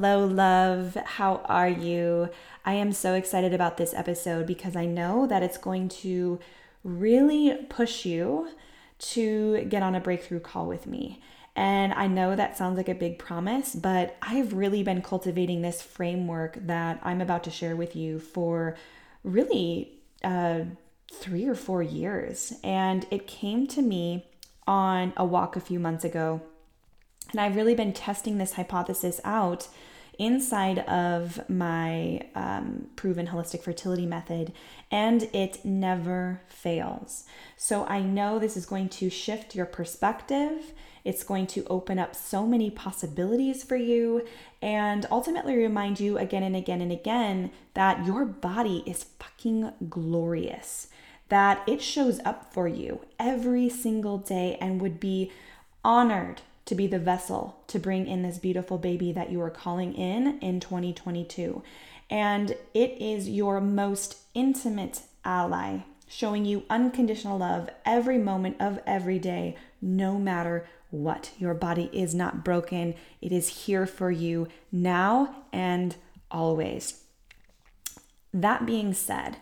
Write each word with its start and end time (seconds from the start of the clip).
Hello, 0.00 0.24
love. 0.24 0.94
How 0.94 1.42
are 1.46 1.68
you? 1.68 2.30
I 2.64 2.74
am 2.74 2.92
so 2.92 3.14
excited 3.14 3.52
about 3.52 3.78
this 3.78 3.92
episode 3.92 4.46
because 4.46 4.76
I 4.76 4.84
know 4.84 5.26
that 5.26 5.42
it's 5.42 5.58
going 5.58 5.88
to 5.88 6.38
really 6.84 7.66
push 7.68 8.04
you 8.04 8.48
to 9.00 9.64
get 9.64 9.82
on 9.82 9.96
a 9.96 10.00
breakthrough 10.00 10.38
call 10.38 10.68
with 10.68 10.86
me. 10.86 11.20
And 11.56 11.92
I 11.94 12.06
know 12.06 12.36
that 12.36 12.56
sounds 12.56 12.76
like 12.76 12.88
a 12.88 12.94
big 12.94 13.18
promise, 13.18 13.74
but 13.74 14.16
I've 14.22 14.52
really 14.52 14.84
been 14.84 15.02
cultivating 15.02 15.62
this 15.62 15.82
framework 15.82 16.64
that 16.68 17.00
I'm 17.02 17.20
about 17.20 17.42
to 17.42 17.50
share 17.50 17.74
with 17.74 17.96
you 17.96 18.20
for 18.20 18.76
really 19.24 19.98
uh, 20.22 20.60
three 21.12 21.48
or 21.48 21.56
four 21.56 21.82
years. 21.82 22.52
And 22.62 23.04
it 23.10 23.26
came 23.26 23.66
to 23.66 23.82
me 23.82 24.28
on 24.64 25.12
a 25.16 25.24
walk 25.24 25.56
a 25.56 25.60
few 25.60 25.80
months 25.80 26.04
ago 26.04 26.40
and 27.30 27.40
I've 27.40 27.56
really 27.56 27.74
been 27.74 27.92
testing 27.92 28.38
this 28.38 28.54
hypothesis 28.54 29.20
out 29.24 29.68
inside 30.18 30.80
of 30.80 31.48
my 31.48 32.20
um, 32.34 32.88
proven 32.96 33.28
holistic 33.28 33.62
fertility 33.62 34.04
method, 34.04 34.52
and 34.90 35.22
it 35.32 35.64
never 35.64 36.40
fails. 36.48 37.24
So 37.56 37.86
I 37.86 38.00
know 38.00 38.38
this 38.38 38.56
is 38.56 38.66
going 38.66 38.88
to 38.90 39.10
shift 39.10 39.54
your 39.54 39.66
perspective. 39.66 40.72
It's 41.04 41.22
going 41.22 41.46
to 41.48 41.64
open 41.68 41.98
up 41.98 42.16
so 42.16 42.46
many 42.46 42.70
possibilities 42.70 43.62
for 43.62 43.76
you 43.76 44.26
and 44.60 45.06
ultimately 45.10 45.56
remind 45.56 46.00
you 46.00 46.18
again 46.18 46.42
and 46.42 46.56
again 46.56 46.80
and 46.80 46.90
again 46.90 47.52
that 47.74 48.04
your 48.04 48.24
body 48.24 48.82
is 48.84 49.04
fucking 49.04 49.72
glorious, 49.88 50.88
that 51.28 51.62
it 51.68 51.80
shows 51.80 52.20
up 52.24 52.52
for 52.52 52.66
you 52.66 53.00
every 53.20 53.68
single 53.68 54.18
day 54.18 54.58
and 54.60 54.82
would 54.82 54.98
be 54.98 55.30
honored 55.84 56.42
to 56.68 56.74
be 56.74 56.86
the 56.86 56.98
vessel 56.98 57.62
to 57.66 57.78
bring 57.78 58.06
in 58.06 58.22
this 58.22 58.36
beautiful 58.36 58.76
baby 58.76 59.10
that 59.10 59.30
you 59.30 59.40
are 59.40 59.50
calling 59.50 59.94
in 59.94 60.38
in 60.40 60.60
2022. 60.60 61.62
And 62.10 62.50
it 62.74 63.00
is 63.00 63.28
your 63.28 63.58
most 63.58 64.18
intimate 64.34 65.00
ally, 65.24 65.78
showing 66.06 66.44
you 66.44 66.64
unconditional 66.68 67.38
love 67.38 67.70
every 67.86 68.18
moment 68.18 68.56
of 68.60 68.80
every 68.86 69.18
day, 69.18 69.56
no 69.80 70.18
matter 70.18 70.68
what. 70.90 71.32
Your 71.38 71.54
body 71.54 71.88
is 71.90 72.14
not 72.14 72.44
broken, 72.44 72.94
it 73.22 73.32
is 73.32 73.64
here 73.64 73.86
for 73.86 74.10
you 74.10 74.46
now 74.70 75.44
and 75.50 75.96
always. 76.30 77.02
That 78.34 78.66
being 78.66 78.92
said, 78.92 79.38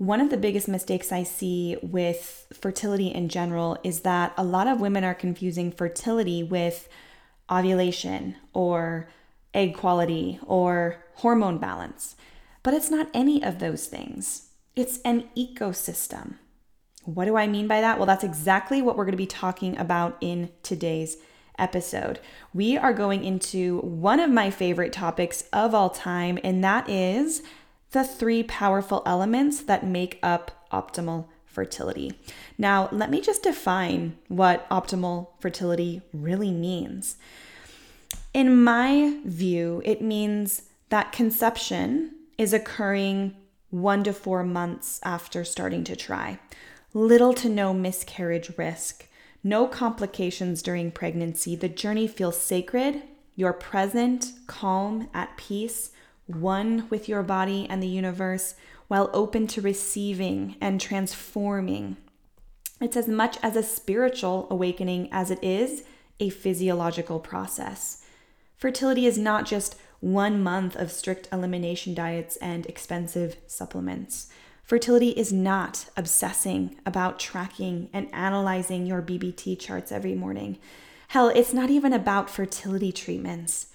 one 0.00 0.22
of 0.22 0.30
the 0.30 0.38
biggest 0.38 0.66
mistakes 0.66 1.12
I 1.12 1.24
see 1.24 1.76
with 1.82 2.46
fertility 2.54 3.08
in 3.08 3.28
general 3.28 3.76
is 3.84 4.00
that 4.00 4.32
a 4.38 4.42
lot 4.42 4.66
of 4.66 4.80
women 4.80 5.04
are 5.04 5.12
confusing 5.12 5.70
fertility 5.70 6.42
with 6.42 6.88
ovulation 7.50 8.36
or 8.54 9.10
egg 9.52 9.76
quality 9.76 10.40
or 10.46 11.04
hormone 11.16 11.58
balance. 11.58 12.16
But 12.62 12.72
it's 12.72 12.90
not 12.90 13.10
any 13.12 13.44
of 13.44 13.58
those 13.58 13.88
things. 13.88 14.48
It's 14.74 15.02
an 15.02 15.28
ecosystem. 15.36 16.36
What 17.04 17.26
do 17.26 17.36
I 17.36 17.46
mean 17.46 17.68
by 17.68 17.82
that? 17.82 17.98
Well, 17.98 18.06
that's 18.06 18.24
exactly 18.24 18.80
what 18.80 18.96
we're 18.96 19.04
going 19.04 19.12
to 19.12 19.18
be 19.18 19.26
talking 19.26 19.76
about 19.76 20.16
in 20.22 20.48
today's 20.62 21.18
episode. 21.58 22.20
We 22.54 22.78
are 22.78 22.94
going 22.94 23.22
into 23.22 23.80
one 23.80 24.18
of 24.18 24.30
my 24.30 24.48
favorite 24.48 24.94
topics 24.94 25.44
of 25.52 25.74
all 25.74 25.90
time, 25.90 26.38
and 26.42 26.64
that 26.64 26.88
is 26.88 27.42
the 27.92 28.04
three 28.04 28.42
powerful 28.42 29.02
elements 29.04 29.62
that 29.62 29.84
make 29.84 30.18
up 30.22 30.66
optimal 30.72 31.26
fertility. 31.44 32.18
Now, 32.56 32.88
let 32.92 33.10
me 33.10 33.20
just 33.20 33.42
define 33.42 34.16
what 34.28 34.68
optimal 34.70 35.28
fertility 35.40 36.02
really 36.12 36.52
means. 36.52 37.16
In 38.32 38.62
my 38.62 39.18
view, 39.24 39.82
it 39.84 40.00
means 40.00 40.62
that 40.90 41.12
conception 41.12 42.12
is 42.38 42.52
occurring 42.52 43.34
one 43.70 44.04
to 44.04 44.12
four 44.12 44.44
months 44.44 45.00
after 45.02 45.44
starting 45.44 45.84
to 45.84 45.96
try. 45.96 46.38
Little 46.94 47.34
to 47.34 47.48
no 47.48 47.72
miscarriage 47.74 48.56
risk, 48.56 49.06
no 49.42 49.66
complications 49.66 50.62
during 50.62 50.90
pregnancy. 50.90 51.56
The 51.56 51.68
journey 51.68 52.06
feels 52.06 52.40
sacred. 52.40 53.02
You're 53.34 53.52
present, 53.52 54.32
calm, 54.46 55.08
at 55.14 55.36
peace 55.36 55.90
one 56.36 56.86
with 56.90 57.08
your 57.08 57.22
body 57.22 57.66
and 57.68 57.82
the 57.82 57.88
universe, 57.88 58.54
while 58.88 59.10
open 59.12 59.46
to 59.46 59.60
receiving 59.60 60.56
and 60.60 60.80
transforming. 60.80 61.96
It's 62.80 62.96
as 62.96 63.08
much 63.08 63.38
as 63.42 63.56
a 63.56 63.62
spiritual 63.62 64.46
awakening 64.50 65.08
as 65.12 65.30
it 65.30 65.42
is 65.42 65.84
a 66.18 66.30
physiological 66.30 67.20
process. 67.20 68.04
Fertility 68.56 69.06
is 69.06 69.18
not 69.18 69.46
just 69.46 69.76
one 70.00 70.42
month 70.42 70.76
of 70.76 70.90
strict 70.90 71.28
elimination 71.32 71.94
diets 71.94 72.36
and 72.36 72.66
expensive 72.66 73.36
supplements. 73.46 74.28
Fertility 74.62 75.10
is 75.10 75.32
not 75.32 75.86
obsessing 75.96 76.76
about 76.86 77.18
tracking 77.18 77.90
and 77.92 78.08
analyzing 78.12 78.86
your 78.86 79.02
BBT 79.02 79.58
charts 79.58 79.90
every 79.90 80.14
morning. 80.14 80.58
Hell, 81.08 81.28
it's 81.28 81.52
not 81.52 81.70
even 81.70 81.92
about 81.92 82.30
fertility 82.30 82.92
treatments. 82.92 83.69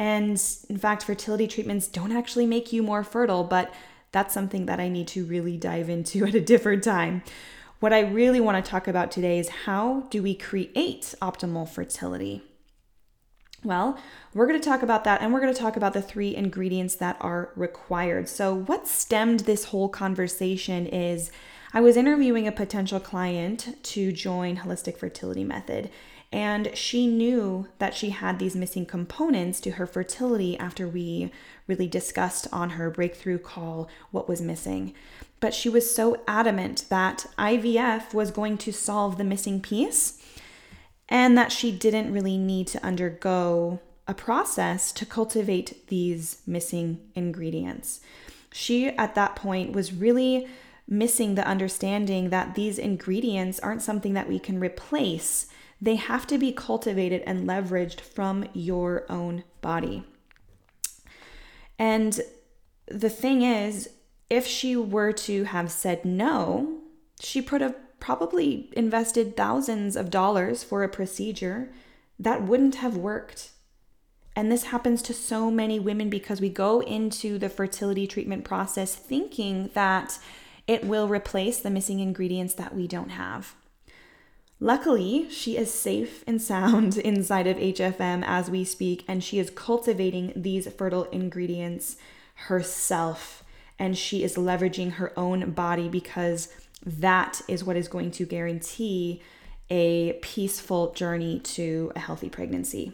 And 0.00 0.42
in 0.70 0.78
fact, 0.78 1.02
fertility 1.02 1.46
treatments 1.46 1.86
don't 1.86 2.10
actually 2.10 2.46
make 2.46 2.72
you 2.72 2.82
more 2.82 3.04
fertile, 3.04 3.44
but 3.44 3.70
that's 4.12 4.32
something 4.32 4.64
that 4.64 4.80
I 4.80 4.88
need 4.88 5.06
to 5.08 5.26
really 5.26 5.58
dive 5.58 5.90
into 5.90 6.24
at 6.26 6.34
a 6.34 6.40
different 6.40 6.82
time. 6.82 7.22
What 7.80 7.92
I 7.92 8.00
really 8.00 8.40
want 8.40 8.64
to 8.64 8.68
talk 8.68 8.88
about 8.88 9.10
today 9.10 9.38
is 9.38 9.50
how 9.66 10.06
do 10.08 10.22
we 10.22 10.34
create 10.34 11.14
optimal 11.20 11.68
fertility? 11.68 12.42
Well, 13.62 13.98
we're 14.32 14.46
going 14.46 14.58
to 14.58 14.66
talk 14.66 14.82
about 14.82 15.04
that 15.04 15.20
and 15.20 15.34
we're 15.34 15.40
going 15.42 15.52
to 15.52 15.60
talk 15.60 15.76
about 15.76 15.92
the 15.92 16.00
three 16.00 16.34
ingredients 16.34 16.94
that 16.94 17.18
are 17.20 17.50
required. 17.54 18.26
So, 18.26 18.54
what 18.54 18.88
stemmed 18.88 19.40
this 19.40 19.64
whole 19.64 19.90
conversation 19.90 20.86
is 20.86 21.30
I 21.74 21.82
was 21.82 21.98
interviewing 21.98 22.48
a 22.48 22.52
potential 22.52 23.00
client 23.00 23.76
to 23.82 24.12
join 24.12 24.56
Holistic 24.56 24.96
Fertility 24.96 25.44
Method, 25.44 25.90
and 26.32 26.70
she 26.76 27.06
knew 27.06 27.66
that 27.78 27.94
she 27.94 28.10
had 28.10 28.38
these 28.38 28.54
missing 28.54 28.86
components 28.86 29.60
to 29.60 29.72
her 29.72 29.86
fertility 29.86 30.56
after 30.58 30.86
we 30.86 31.32
really 31.66 31.88
discussed 31.88 32.46
on 32.52 32.70
her 32.70 32.88
breakthrough 32.88 33.38
call 33.38 33.88
what 34.12 34.28
was 34.28 34.40
missing. 34.40 34.94
But 35.40 35.54
she 35.54 35.68
was 35.68 35.92
so 35.92 36.22
adamant 36.28 36.84
that 36.88 37.26
IVF 37.38 38.14
was 38.14 38.30
going 38.30 38.58
to 38.58 38.72
solve 38.72 39.18
the 39.18 39.24
missing 39.24 39.60
piece 39.60 40.22
and 41.08 41.36
that 41.36 41.50
she 41.50 41.72
didn't 41.72 42.12
really 42.12 42.38
need 42.38 42.68
to 42.68 42.84
undergo 42.84 43.80
a 44.06 44.14
process 44.14 44.92
to 44.92 45.06
cultivate 45.06 45.88
these 45.88 46.42
missing 46.46 47.00
ingredients. 47.14 48.00
She, 48.52 48.88
at 48.88 49.14
that 49.16 49.34
point, 49.34 49.72
was 49.72 49.92
really 49.92 50.48
missing 50.86 51.34
the 51.34 51.46
understanding 51.46 52.30
that 52.30 52.54
these 52.54 52.78
ingredients 52.78 53.58
aren't 53.60 53.82
something 53.82 54.12
that 54.14 54.28
we 54.28 54.38
can 54.38 54.60
replace 54.60 55.46
they 55.80 55.96
have 55.96 56.26
to 56.26 56.38
be 56.38 56.52
cultivated 56.52 57.22
and 57.26 57.48
leveraged 57.48 58.00
from 58.00 58.46
your 58.52 59.06
own 59.08 59.44
body. 59.60 60.04
And 61.78 62.20
the 62.86 63.08
thing 63.08 63.42
is, 63.42 63.88
if 64.28 64.46
she 64.46 64.76
were 64.76 65.12
to 65.12 65.44
have 65.44 65.72
said 65.72 66.04
no, 66.04 66.80
she 67.20 67.42
could 67.42 67.60
have 67.60 67.76
probably 67.98 68.70
invested 68.72 69.36
thousands 69.36 69.96
of 69.96 70.10
dollars 70.10 70.62
for 70.62 70.82
a 70.82 70.88
procedure 70.88 71.70
that 72.18 72.42
wouldn't 72.42 72.76
have 72.76 72.96
worked. 72.96 73.50
And 74.36 74.50
this 74.50 74.64
happens 74.64 75.02
to 75.02 75.14
so 75.14 75.50
many 75.50 75.80
women 75.80 76.08
because 76.08 76.40
we 76.40 76.48
go 76.48 76.80
into 76.80 77.38
the 77.38 77.48
fertility 77.48 78.06
treatment 78.06 78.44
process 78.44 78.94
thinking 78.94 79.70
that 79.74 80.18
it 80.66 80.84
will 80.84 81.08
replace 81.08 81.58
the 81.58 81.70
missing 81.70 82.00
ingredients 82.00 82.54
that 82.54 82.74
we 82.74 82.86
don't 82.86 83.10
have. 83.10 83.54
Luckily, 84.62 85.26
she 85.30 85.56
is 85.56 85.72
safe 85.72 86.22
and 86.26 86.40
sound 86.40 86.98
inside 86.98 87.46
of 87.46 87.56
HFM 87.56 88.22
as 88.26 88.50
we 88.50 88.62
speak, 88.62 89.04
and 89.08 89.24
she 89.24 89.38
is 89.38 89.50
cultivating 89.50 90.32
these 90.36 90.70
fertile 90.70 91.04
ingredients 91.04 91.96
herself. 92.46 93.42
And 93.78 93.96
she 93.96 94.22
is 94.22 94.36
leveraging 94.36 94.92
her 94.92 95.18
own 95.18 95.52
body 95.52 95.88
because 95.88 96.52
that 96.84 97.40
is 97.48 97.64
what 97.64 97.76
is 97.76 97.88
going 97.88 98.10
to 98.12 98.26
guarantee 98.26 99.22
a 99.70 100.14
peaceful 100.20 100.92
journey 100.92 101.38
to 101.38 101.90
a 101.96 102.00
healthy 102.00 102.28
pregnancy. 102.28 102.92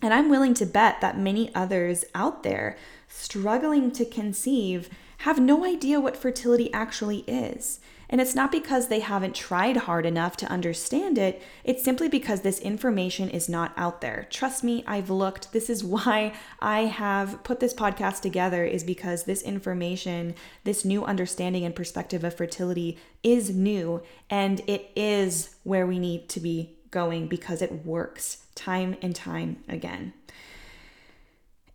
And 0.00 0.14
I'm 0.14 0.30
willing 0.30 0.54
to 0.54 0.66
bet 0.66 1.00
that 1.00 1.18
many 1.18 1.54
others 1.54 2.04
out 2.14 2.44
there 2.44 2.78
struggling 3.08 3.90
to 3.92 4.04
conceive 4.04 4.88
have 5.18 5.40
no 5.40 5.64
idea 5.64 6.00
what 6.00 6.16
fertility 6.16 6.72
actually 6.72 7.18
is. 7.26 7.80
And 8.10 8.20
it's 8.20 8.34
not 8.34 8.50
because 8.50 8.88
they 8.88 9.00
haven't 9.00 9.34
tried 9.34 9.76
hard 9.76 10.06
enough 10.06 10.36
to 10.38 10.46
understand 10.46 11.18
it, 11.18 11.42
it's 11.62 11.84
simply 11.84 12.08
because 12.08 12.40
this 12.40 12.58
information 12.60 13.28
is 13.28 13.48
not 13.48 13.72
out 13.76 14.00
there. 14.00 14.26
Trust 14.30 14.64
me, 14.64 14.82
I've 14.86 15.10
looked. 15.10 15.52
This 15.52 15.68
is 15.68 15.84
why 15.98 16.32
I 16.60 16.80
have 16.82 17.42
put 17.44 17.60
this 17.60 17.74
podcast 17.74 18.20
together 18.22 18.64
is 18.64 18.82
because 18.82 19.24
this 19.24 19.42
information, 19.42 20.34
this 20.64 20.84
new 20.84 21.04
understanding 21.04 21.64
and 21.64 21.74
perspective 21.74 22.24
of 22.24 22.34
fertility 22.34 22.98
is 23.22 23.50
new 23.50 24.02
and 24.30 24.60
it 24.66 24.90
is 24.96 25.56
where 25.64 25.86
we 25.86 25.98
need 25.98 26.28
to 26.30 26.40
be 26.40 26.76
going 26.90 27.26
because 27.26 27.60
it 27.60 27.84
works 27.84 28.46
time 28.54 28.96
and 29.02 29.14
time 29.14 29.62
again. 29.68 30.12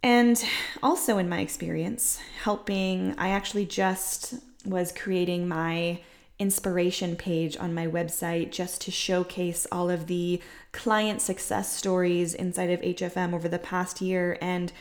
And 0.02 0.44
also, 0.82 1.18
in 1.18 1.30
my 1.30 1.40
experience, 1.40 2.20
helping, 2.42 3.16
I 3.18 3.30
actually 3.30 3.66
just 3.66 4.34
was 4.66 4.92
creating 4.92 5.48
my 5.48 6.02
inspiration 6.40 7.16
page 7.16 7.56
on 7.58 7.74
my 7.74 7.88
website 7.88 8.52
just 8.52 8.82
to 8.82 8.92
showcase 8.92 9.68
all 9.72 9.90
of 9.90 10.08
the 10.08 10.42
client 10.72 11.22
success 11.22 11.76
stories 11.76 12.34
inside 12.34 12.70
of 12.70 12.82
HFM 12.82 13.34
over 13.34 13.48
the 13.48 13.60
past 13.60 14.02
year. 14.02 14.38
And 14.42 14.72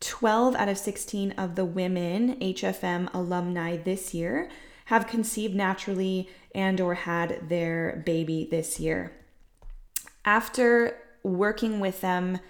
12 0.00 0.56
out 0.56 0.68
of 0.68 0.78
16 0.78 1.32
of 1.32 1.54
the 1.54 1.64
women 1.64 2.36
HFM 2.40 3.12
alumni 3.14 3.76
this 3.76 4.12
year 4.12 4.50
have 4.86 5.06
conceived 5.06 5.54
naturally 5.54 6.28
and 6.54 6.80
or 6.80 6.94
had 6.94 7.48
their 7.48 8.02
baby 8.04 8.48
this 8.50 8.80
year. 8.80 9.12
After 10.24 10.96
working 11.22 11.78
with 11.78 12.00
them 12.00 12.40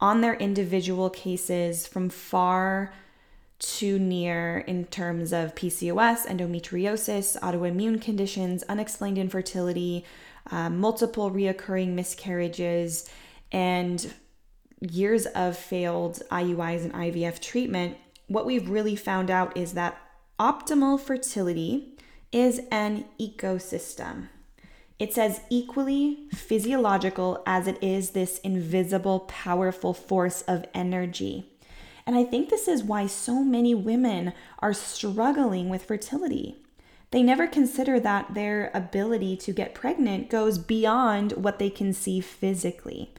on 0.00 0.20
their 0.20 0.34
individual 0.34 1.08
cases 1.08 1.86
from 1.86 2.10
far 2.10 2.92
to 3.58 3.98
near 3.98 4.58
in 4.66 4.84
terms 4.86 5.32
of 5.32 5.54
PCOS, 5.54 6.26
endometriosis, 6.26 7.38
autoimmune 7.40 8.00
conditions, 8.00 8.62
unexplained 8.64 9.18
infertility, 9.18 10.04
um, 10.50 10.78
multiple 10.78 11.30
reoccurring 11.30 11.94
miscarriages, 11.94 13.08
and 13.52 14.12
years 14.80 15.26
of 15.26 15.56
failed 15.56 16.22
IUIs 16.30 16.84
and 16.84 16.92
IVF 16.92 17.40
treatment, 17.40 17.96
what 18.26 18.46
we've 18.46 18.68
really 18.68 18.96
found 18.96 19.30
out 19.30 19.56
is 19.56 19.72
that 19.72 19.98
optimal 20.38 21.00
fertility 21.00 21.96
is 22.32 22.60
an 22.70 23.06
ecosystem. 23.18 24.28
It's 24.98 25.18
as 25.18 25.40
equally 25.50 26.28
physiological 26.32 27.42
as 27.46 27.66
it 27.66 27.82
is 27.82 28.10
this 28.10 28.38
invisible, 28.38 29.20
powerful 29.20 29.92
force 29.94 30.42
of 30.42 30.64
energy. 30.74 31.55
And 32.06 32.16
I 32.16 32.24
think 32.24 32.48
this 32.48 32.68
is 32.68 32.84
why 32.84 33.06
so 33.06 33.42
many 33.42 33.74
women 33.74 34.32
are 34.60 34.72
struggling 34.72 35.68
with 35.68 35.84
fertility. 35.84 36.56
They 37.10 37.22
never 37.22 37.46
consider 37.46 37.98
that 38.00 38.34
their 38.34 38.70
ability 38.74 39.36
to 39.38 39.52
get 39.52 39.74
pregnant 39.74 40.30
goes 40.30 40.58
beyond 40.58 41.32
what 41.32 41.58
they 41.58 41.70
can 41.70 41.92
see 41.92 42.20
physically. 42.20 43.10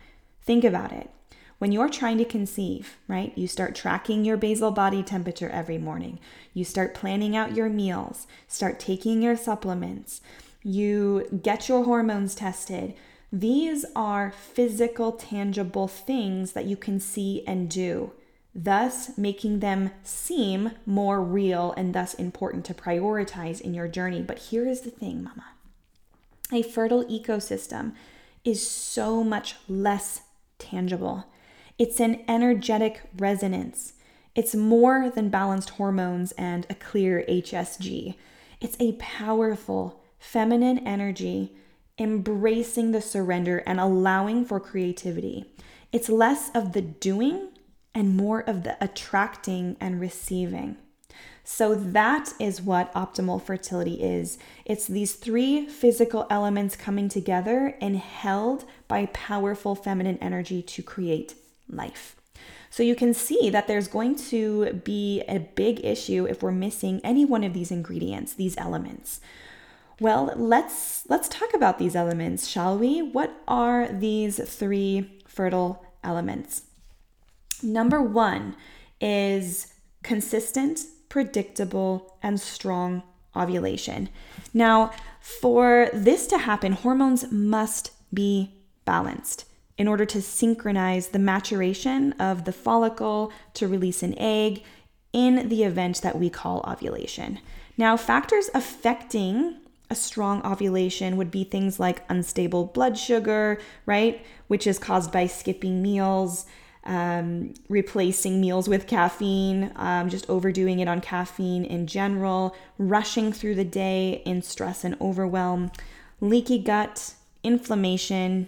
Think 0.43 0.63
about 0.63 0.91
it. 0.91 1.09
When 1.57 1.71
you're 1.71 1.89
trying 1.89 2.19
to 2.19 2.25
conceive, 2.25 2.97
right, 3.07 3.35
you 3.35 3.47
start 3.47 3.75
tracking 3.75 4.23
your 4.23 4.37
basal 4.37 4.71
body 4.71 5.01
temperature 5.01 5.49
every 5.49 5.79
morning. 5.79 6.19
You 6.53 6.63
start 6.63 6.93
planning 6.93 7.35
out 7.35 7.55
your 7.55 7.69
meals, 7.69 8.27
start 8.47 8.79
taking 8.79 9.23
your 9.23 9.35
supplements, 9.35 10.21
you 10.63 11.27
get 11.41 11.67
your 11.67 11.83
hormones 11.83 12.35
tested. 12.35 12.93
These 13.31 13.85
are 13.95 14.31
physical, 14.31 15.13
tangible 15.13 15.87
things 15.87 16.51
that 16.51 16.65
you 16.65 16.77
can 16.77 16.99
see 16.99 17.43
and 17.47 17.69
do, 17.69 18.11
thus 18.57 19.18
making 19.18 19.59
them 19.59 19.92
seem 20.04 20.71
more 20.86 21.21
real 21.21 21.74
and 21.77 21.94
thus 21.94 22.15
important 22.15 22.65
to 22.65 22.74
prioritize 22.74 23.62
in 23.62 23.74
your 23.74 23.88
journey. 23.88 24.21
But 24.21 24.39
here 24.39 24.68
is 24.68 24.81
the 24.81 24.92
thing, 24.92 25.24
mama 25.24 25.45
a 26.51 26.62
fertile 26.62 27.04
ecosystem 27.06 27.94
is 28.44 28.68
so 28.68 29.24
much 29.24 29.56
less 29.68 30.21
tangible. 30.57 31.25
It's 31.77 32.00
an 32.00 32.24
energetic 32.27 33.01
resonance. 33.18 33.94
It's 34.36 34.56
more 34.56 35.09
than 35.09 35.30
balanced 35.30 35.71
hormones 35.71 36.31
and 36.33 36.65
a 36.69 36.75
clear 36.75 37.25
HSG. 37.27 38.15
It's 38.62 38.77
a 38.80 38.94
powerful 38.94 40.01
feminine 40.19 40.80
energy 40.80 41.54
embracing 42.00 42.92
the 42.92 43.01
surrender 43.01 43.57
and 43.65 43.80
allowing 43.80 44.45
for 44.45 44.59
creativity. 44.59 45.45
It's 45.92 46.09
less 46.09 46.51
of 46.54 46.74
the 46.74 46.81
doing 46.81 47.50
and 47.97 48.15
more 48.15 48.41
of 48.41 48.61
the 48.61 48.77
attracting 48.79 49.75
and 49.81 49.99
receiving. 49.99 50.77
So, 51.44 51.73
that 51.73 52.33
is 52.39 52.61
what 52.61 52.94
optimal 52.94 53.41
fertility 53.41 54.03
is. 54.03 54.38
It's 54.65 54.85
these 54.85 55.13
three 55.13 55.65
physical 55.65 56.27
elements 56.29 56.75
coming 56.75 57.09
together 57.09 57.75
and 57.81 57.97
held 57.97 58.65
by 58.88 59.07
powerful 59.07 59.73
feminine 59.73 60.19
energy 60.21 60.61
to 60.61 60.83
create 60.83 61.33
life. 61.67 62.15
So 62.69 62.83
you 62.83 62.94
can 62.95 63.13
see 63.15 63.49
that 63.49 63.67
there's 63.67 63.88
going 63.88 64.17
to 64.29 64.73
be 64.73 65.23
a 65.27 65.39
big 65.39 65.83
issue 65.83 66.27
if 66.29 66.44
we're 66.44 66.51
missing 66.51 67.01
any 67.03 67.25
one 67.25 67.44
of 67.44 67.53
these 67.53 67.71
ingredients, 67.71 68.33
these 68.33 68.57
elements. 68.57 69.19
Well, 69.99 70.31
let's 70.35 71.09
let's 71.09 71.27
talk 71.27 71.55
about 71.55 71.79
these 71.79 71.95
elements, 71.95 72.47
shall 72.47 72.77
we? 72.77 73.01
What 73.01 73.41
are 73.47 73.88
these 73.88 74.38
three 74.47 75.23
fertile 75.25 75.83
elements? 76.03 76.66
Number 77.63 78.01
1 78.01 78.56
is 79.01 79.74
consistent, 80.04 80.81
predictable, 81.09 82.18
and 82.21 82.39
strong 82.39 83.04
ovulation. 83.36 84.09
Now, 84.54 84.92
for 85.19 85.89
this 85.94 86.27
to 86.27 86.38
happen, 86.38 86.71
hormones 86.71 87.31
must 87.31 87.92
be 88.13 88.54
balanced 88.86 89.45
in 89.77 89.88
order 89.88 90.06
to 90.06 90.21
synchronize 90.21 91.09
the 91.09 91.19
maturation 91.19 92.13
of 92.13 92.45
the 92.45 92.51
follicle 92.51 93.31
to 93.54 93.68
release 93.68 94.01
an 94.01 94.18
egg 94.18 94.63
in 95.13 95.50
the 95.50 95.63
event 95.63 96.01
that 96.01 96.18
we 96.18 96.30
call 96.30 96.63
ovulation. 96.68 97.39
Now, 97.77 97.95
factors 97.95 98.50
affecting 98.54 99.57
a 99.89 99.95
strong 99.95 100.45
ovulation 100.45 101.15
would 101.18 101.31
be 101.31 101.44
things 101.44 101.80
like 101.80 102.04
unstable 102.09 102.65
blood 102.65 102.98
sugar, 102.98 103.59
right? 103.86 104.25
Which 104.47 104.68
is 104.68 104.80
caused 104.80 105.11
by 105.11 105.28
skipping 105.28 105.81
meals, 105.81 106.45
um, 106.87 107.53
replacing 107.67 108.39
meals 108.39 108.69
with 108.69 108.87
caffeine, 108.87 109.71
um, 109.75 110.09
just 110.09 110.27
overdoing 110.29 110.79
it 110.79 110.87
on 110.87 111.01
caffeine 111.01 111.65
in 111.65 111.85
general, 111.85 112.56
rushing 112.77 113.31
through 113.33 113.56
the 113.56 113.65
day 113.65 114.21
in 114.25 114.41
stress 114.41 114.83
and 114.83 114.95
overwhelm, 115.01 115.69
leaky 116.21 116.57
gut, 116.57 117.13
inflammation, 117.44 118.47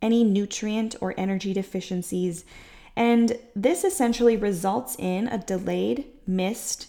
any 0.00 0.22
nutrient 0.24 0.94
or 1.00 1.14
energy 1.18 1.52
deficiencies. 1.52 2.44
And 2.96 3.36
this 3.56 3.82
essentially 3.82 4.36
results 4.36 4.96
in 4.98 5.26
a 5.28 5.38
delayed, 5.38 6.06
missed, 6.26 6.86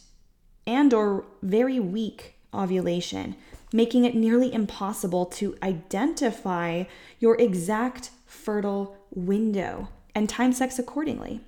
and 0.68 0.94
or 0.94 1.26
very 1.42 1.80
weak 1.80 2.36
ovulation, 2.54 3.36
making 3.74 4.06
it 4.06 4.14
nearly 4.14 4.54
impossible 4.54 5.26
to 5.26 5.58
identify 5.64 6.84
your 7.20 7.40
exact 7.40 8.12
fertile 8.26 8.96
window 9.10 9.90
and 10.16 10.30
time 10.30 10.54
sex 10.54 10.80
accordingly. 10.80 11.42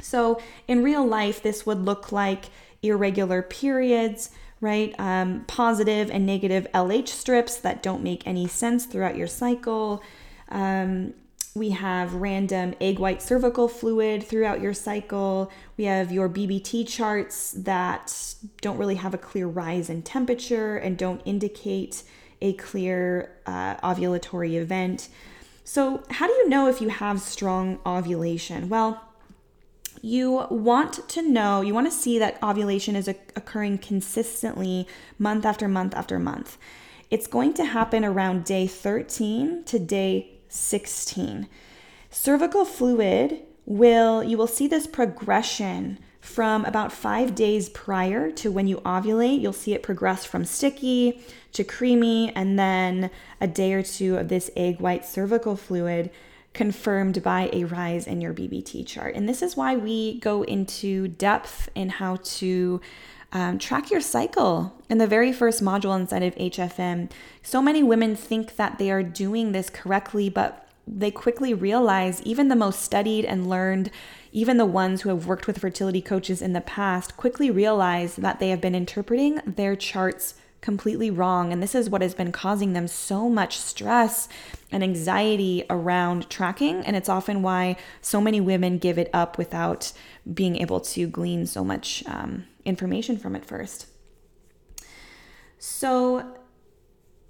So, 0.00 0.40
in 0.68 0.82
real 0.82 1.06
life, 1.06 1.42
this 1.42 1.66
would 1.66 1.84
look 1.84 2.12
like 2.12 2.46
irregular 2.82 3.42
periods, 3.42 4.30
right? 4.60 4.94
Um, 4.98 5.44
positive 5.46 6.10
and 6.10 6.24
negative 6.24 6.68
LH 6.72 7.08
strips 7.08 7.56
that 7.58 7.82
don't 7.82 8.02
make 8.02 8.26
any 8.26 8.46
sense 8.46 8.86
throughout 8.86 9.16
your 9.16 9.26
cycle, 9.26 10.02
um, 10.50 11.14
we 11.54 11.70
have 11.70 12.14
random 12.14 12.74
egg 12.80 12.98
white 12.98 13.20
cervical 13.20 13.68
fluid 13.68 14.22
throughout 14.22 14.60
your 14.60 14.74
cycle. 14.74 15.50
We 15.76 15.84
have 15.84 16.12
your 16.12 16.28
BBT 16.28 16.86
charts 16.86 17.52
that 17.52 18.34
don't 18.60 18.78
really 18.78 18.94
have 18.94 19.14
a 19.14 19.18
clear 19.18 19.46
rise 19.46 19.90
in 19.90 20.02
temperature 20.02 20.76
and 20.76 20.96
don't 20.96 21.20
indicate 21.24 22.04
a 22.40 22.52
clear 22.54 23.32
uh, 23.46 23.76
ovulatory 23.76 24.54
event. 24.54 25.08
So, 25.68 26.02
how 26.08 26.26
do 26.26 26.32
you 26.32 26.48
know 26.48 26.66
if 26.66 26.80
you 26.80 26.88
have 26.88 27.20
strong 27.20 27.78
ovulation? 27.84 28.70
Well, 28.70 29.04
you 30.00 30.46
want 30.48 31.06
to 31.10 31.20
know, 31.20 31.60
you 31.60 31.74
want 31.74 31.86
to 31.86 31.92
see 31.92 32.18
that 32.18 32.42
ovulation 32.42 32.96
is 32.96 33.06
occurring 33.06 33.76
consistently 33.76 34.88
month 35.18 35.44
after 35.44 35.68
month 35.68 35.94
after 35.94 36.18
month. 36.18 36.56
It's 37.10 37.26
going 37.26 37.52
to 37.52 37.66
happen 37.66 38.02
around 38.02 38.44
day 38.44 38.66
13 38.66 39.64
to 39.64 39.78
day 39.78 40.38
16. 40.48 41.46
Cervical 42.08 42.64
fluid 42.64 43.42
will, 43.66 44.24
you 44.24 44.38
will 44.38 44.46
see 44.46 44.68
this 44.68 44.86
progression 44.86 45.98
from 46.18 46.64
about 46.64 46.92
five 46.92 47.34
days 47.34 47.68
prior 47.68 48.30
to 48.30 48.50
when 48.50 48.68
you 48.68 48.78
ovulate. 48.86 49.42
You'll 49.42 49.52
see 49.52 49.74
it 49.74 49.82
progress 49.82 50.24
from 50.24 50.46
sticky 50.46 51.22
to 51.52 51.64
creamy, 51.64 52.32
and 52.34 52.58
then 52.58 53.10
a 53.40 53.46
day 53.46 53.72
or 53.72 53.82
two 53.82 54.16
of 54.16 54.28
this 54.28 54.50
egg 54.56 54.80
white 54.80 55.04
cervical 55.04 55.56
fluid 55.56 56.10
confirmed 56.54 57.22
by 57.22 57.48
a 57.52 57.64
rise 57.64 58.06
in 58.06 58.20
your 58.20 58.34
BBT 58.34 58.86
chart. 58.86 59.14
And 59.14 59.28
this 59.28 59.42
is 59.42 59.56
why 59.56 59.76
we 59.76 60.18
go 60.20 60.42
into 60.42 61.08
depth 61.08 61.68
in 61.74 61.88
how 61.88 62.16
to 62.16 62.80
um, 63.32 63.58
track 63.58 63.90
your 63.90 64.00
cycle 64.00 64.74
in 64.88 64.98
the 64.98 65.06
very 65.06 65.32
first 65.32 65.62
module 65.62 65.98
inside 65.98 66.22
of 66.22 66.34
HFM. 66.36 67.10
So 67.42 67.60
many 67.60 67.82
women 67.82 68.16
think 68.16 68.56
that 68.56 68.78
they 68.78 68.90
are 68.90 69.02
doing 69.02 69.52
this 69.52 69.70
correctly, 69.70 70.28
but 70.30 70.68
they 70.86 71.10
quickly 71.10 71.52
realize, 71.52 72.22
even 72.22 72.48
the 72.48 72.56
most 72.56 72.80
studied 72.80 73.24
and 73.24 73.48
learned, 73.48 73.90
even 74.32 74.56
the 74.56 74.66
ones 74.66 75.02
who 75.02 75.10
have 75.10 75.26
worked 75.26 75.46
with 75.46 75.58
fertility 75.58 76.00
coaches 76.00 76.40
in 76.40 76.54
the 76.54 76.60
past, 76.60 77.16
quickly 77.16 77.50
realize 77.50 78.16
that 78.16 78.40
they 78.40 78.48
have 78.48 78.60
been 78.60 78.74
interpreting 78.74 79.40
their 79.44 79.76
charts 79.76 80.34
completely 80.60 81.10
wrong. 81.10 81.52
And 81.52 81.62
this 81.62 81.74
is 81.74 81.88
what 81.88 82.02
has 82.02 82.14
been 82.14 82.32
causing 82.32 82.72
them 82.72 82.88
so 82.88 83.28
much 83.28 83.58
stress 83.58 84.28
and 84.70 84.82
anxiety 84.82 85.64
around 85.70 86.28
tracking. 86.28 86.84
And 86.84 86.96
it's 86.96 87.08
often 87.08 87.42
why 87.42 87.76
so 88.00 88.20
many 88.20 88.40
women 88.40 88.78
give 88.78 88.98
it 88.98 89.10
up 89.12 89.38
without 89.38 89.92
being 90.32 90.56
able 90.56 90.80
to 90.80 91.06
glean 91.06 91.46
so 91.46 91.64
much 91.64 92.02
um, 92.06 92.46
information 92.64 93.16
from 93.18 93.36
it 93.36 93.44
first. 93.44 93.86
So, 95.58 96.38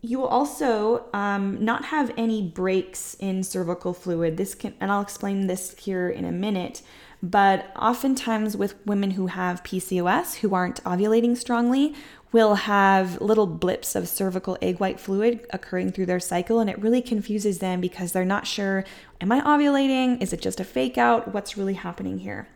you 0.00 0.18
will 0.18 0.28
also 0.28 1.06
um, 1.12 1.62
not 1.64 1.87
have 1.87 2.12
any 2.16 2.42
breaks 2.42 3.14
in 3.18 3.42
cervical 3.42 3.92
fluid. 3.92 4.37
This 4.37 4.54
can, 4.54 4.75
and 4.80 4.92
I'll 4.92 5.02
explain 5.02 5.49
this 5.49 5.76
here 5.76 6.08
in 6.08 6.25
a 6.25 6.30
minute. 6.30 6.82
But 7.20 7.73
oftentimes, 7.76 8.56
with 8.56 8.75
women 8.87 9.12
who 9.12 9.26
have 9.26 9.64
PCOS 9.64 10.37
who 10.37 10.54
aren't 10.54 10.82
ovulating 10.85 11.37
strongly, 11.37 11.97
will 12.30 12.54
have 12.54 13.20
little 13.20 13.47
blips 13.47 13.94
of 13.94 14.08
cervical 14.08 14.58
egg 14.61 14.80
white 14.80 15.00
fluid 15.00 15.47
occurring 15.50 15.92
through 15.92 16.06
their 16.06 16.20
cycle, 16.20 16.61
and 16.61 16.68
it 16.68 16.78
really 16.78 17.00
confuses 17.00 17.58
them 17.58 17.80
because 17.80 18.12
they're 18.12 18.25
not 18.25 18.47
sure 18.47 18.85
Am 19.20 19.32
I 19.32 19.40
ovulating? 19.40 20.23
Is 20.23 20.32
it 20.32 20.40
just 20.40 20.61
a 20.61 20.64
fake 20.64 20.97
out? 20.97 21.35
What's 21.35 21.56
really 21.56 21.75
happening 21.75 22.18
here? 22.18 22.49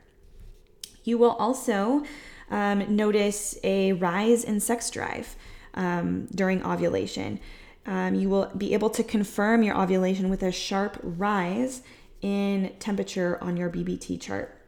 You 1.02 1.18
will 1.18 1.32
also 1.32 2.04
um, 2.50 2.94
notice 2.94 3.58
a 3.64 3.94
rise 3.94 4.44
in 4.44 4.60
sex 4.60 4.88
drive 4.88 5.34
um, 5.74 6.26
during 6.32 6.64
ovulation. 6.64 7.40
Um, 7.84 8.14
you 8.14 8.28
will 8.28 8.50
be 8.56 8.74
able 8.74 8.90
to 8.90 9.02
confirm 9.02 9.64
your 9.64 9.76
ovulation 9.76 10.28
with 10.30 10.44
a 10.44 10.52
sharp 10.52 11.00
rise 11.02 11.82
in 12.20 12.72
temperature 12.78 13.42
on 13.42 13.56
your 13.56 13.68
BBT 13.68 14.20
chart. 14.20 14.61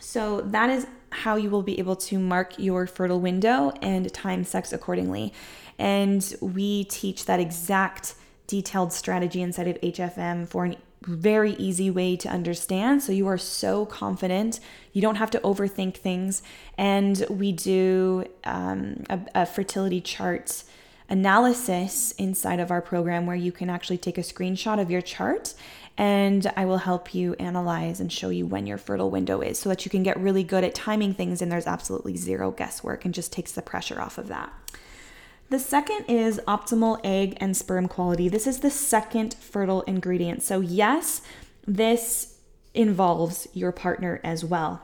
So, 0.00 0.40
that 0.40 0.70
is 0.70 0.86
how 1.10 1.36
you 1.36 1.50
will 1.50 1.62
be 1.62 1.78
able 1.78 1.96
to 1.96 2.18
mark 2.18 2.58
your 2.58 2.86
fertile 2.86 3.20
window 3.20 3.72
and 3.82 4.12
time 4.12 4.44
sex 4.44 4.72
accordingly. 4.72 5.32
And 5.78 6.34
we 6.40 6.84
teach 6.84 7.24
that 7.26 7.40
exact 7.40 8.14
detailed 8.46 8.92
strategy 8.92 9.42
inside 9.42 9.68
of 9.68 9.80
HFM 9.80 10.48
for 10.48 10.66
a 10.66 10.76
very 11.02 11.52
easy 11.54 11.90
way 11.90 12.16
to 12.16 12.28
understand. 12.28 13.02
So 13.02 13.12
you 13.12 13.26
are 13.26 13.38
so 13.38 13.86
confident. 13.86 14.60
You 14.92 15.00
don't 15.00 15.16
have 15.16 15.30
to 15.30 15.38
overthink 15.40 15.96
things. 15.96 16.42
And 16.76 17.24
we 17.30 17.52
do 17.52 18.26
um, 18.44 19.04
a, 19.08 19.20
a 19.34 19.46
fertility 19.46 20.00
chart 20.00 20.64
analysis 21.08 22.12
inside 22.12 22.60
of 22.60 22.70
our 22.70 22.80
program 22.80 23.26
where 23.26 23.36
you 23.36 23.50
can 23.50 23.70
actually 23.70 23.98
take 23.98 24.18
a 24.18 24.22
screenshot 24.22 24.80
of 24.80 24.90
your 24.90 25.00
chart 25.00 25.54
and 26.00 26.50
I 26.56 26.64
will 26.64 26.78
help 26.78 27.14
you 27.14 27.34
analyze 27.34 28.00
and 28.00 28.10
show 28.10 28.30
you 28.30 28.46
when 28.46 28.66
your 28.66 28.78
fertile 28.78 29.10
window 29.10 29.42
is 29.42 29.58
so 29.58 29.68
that 29.68 29.84
you 29.84 29.90
can 29.90 30.02
get 30.02 30.18
really 30.18 30.42
good 30.42 30.64
at 30.64 30.74
timing 30.74 31.12
things 31.12 31.42
and 31.42 31.52
there's 31.52 31.66
absolutely 31.66 32.16
zero 32.16 32.52
guesswork 32.52 33.04
and 33.04 33.12
just 33.12 33.34
takes 33.34 33.52
the 33.52 33.60
pressure 33.60 34.00
off 34.00 34.16
of 34.16 34.28
that. 34.28 34.50
The 35.50 35.58
second 35.58 36.06
is 36.08 36.40
optimal 36.48 37.00
egg 37.04 37.36
and 37.36 37.54
sperm 37.54 37.86
quality. 37.86 38.30
This 38.30 38.46
is 38.46 38.60
the 38.60 38.70
second 38.70 39.34
fertile 39.34 39.82
ingredient. 39.82 40.42
So, 40.42 40.60
yes, 40.60 41.20
this 41.66 42.38
involves 42.72 43.46
your 43.52 43.70
partner 43.70 44.22
as 44.24 44.42
well. 44.42 44.80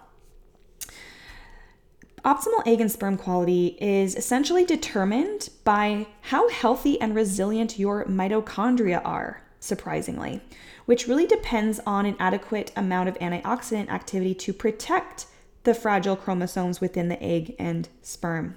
Optimal 2.26 2.66
egg 2.66 2.82
and 2.82 2.92
sperm 2.92 3.16
quality 3.16 3.78
is 3.80 4.16
essentially 4.16 4.66
determined 4.66 5.48
by 5.64 6.08
how 6.20 6.50
healthy 6.50 7.00
and 7.00 7.14
resilient 7.14 7.78
your 7.78 8.04
mitochondria 8.04 9.00
are, 9.02 9.45
surprisingly 9.60 10.40
which 10.86 11.06
really 11.06 11.26
depends 11.26 11.80
on 11.80 12.06
an 12.06 12.16
adequate 12.18 12.72
amount 12.74 13.08
of 13.08 13.18
antioxidant 13.18 13.90
activity 13.90 14.34
to 14.34 14.52
protect 14.52 15.26
the 15.64 15.74
fragile 15.74 16.16
chromosomes 16.16 16.80
within 16.80 17.08
the 17.08 17.22
egg 17.22 17.54
and 17.58 17.88
sperm. 18.00 18.56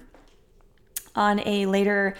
On 1.14 1.40
a 1.46 1.66
later 1.66 2.14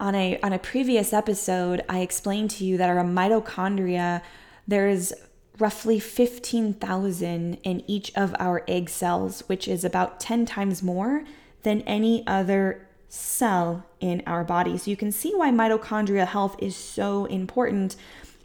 on 0.00 0.14
a 0.14 0.40
on 0.40 0.52
a 0.52 0.58
previous 0.58 1.12
episode, 1.12 1.84
I 1.88 2.00
explained 2.00 2.50
to 2.52 2.64
you 2.64 2.78
that 2.78 2.88
our 2.88 3.04
mitochondria 3.04 4.22
there's 4.66 5.12
roughly 5.58 5.98
15,000 5.98 7.54
in 7.64 7.90
each 7.90 8.12
of 8.14 8.34
our 8.38 8.62
egg 8.68 8.88
cells, 8.88 9.42
which 9.48 9.66
is 9.66 9.84
about 9.84 10.20
10 10.20 10.46
times 10.46 10.82
more 10.82 11.24
than 11.64 11.80
any 11.82 12.24
other 12.26 12.87
cell 13.08 13.86
in 14.00 14.22
our 14.26 14.44
body. 14.44 14.76
So 14.76 14.90
you 14.90 14.96
can 14.96 15.12
see 15.12 15.34
why 15.34 15.50
mitochondrial 15.50 16.26
health 16.26 16.56
is 16.58 16.76
so 16.76 17.24
important 17.26 17.96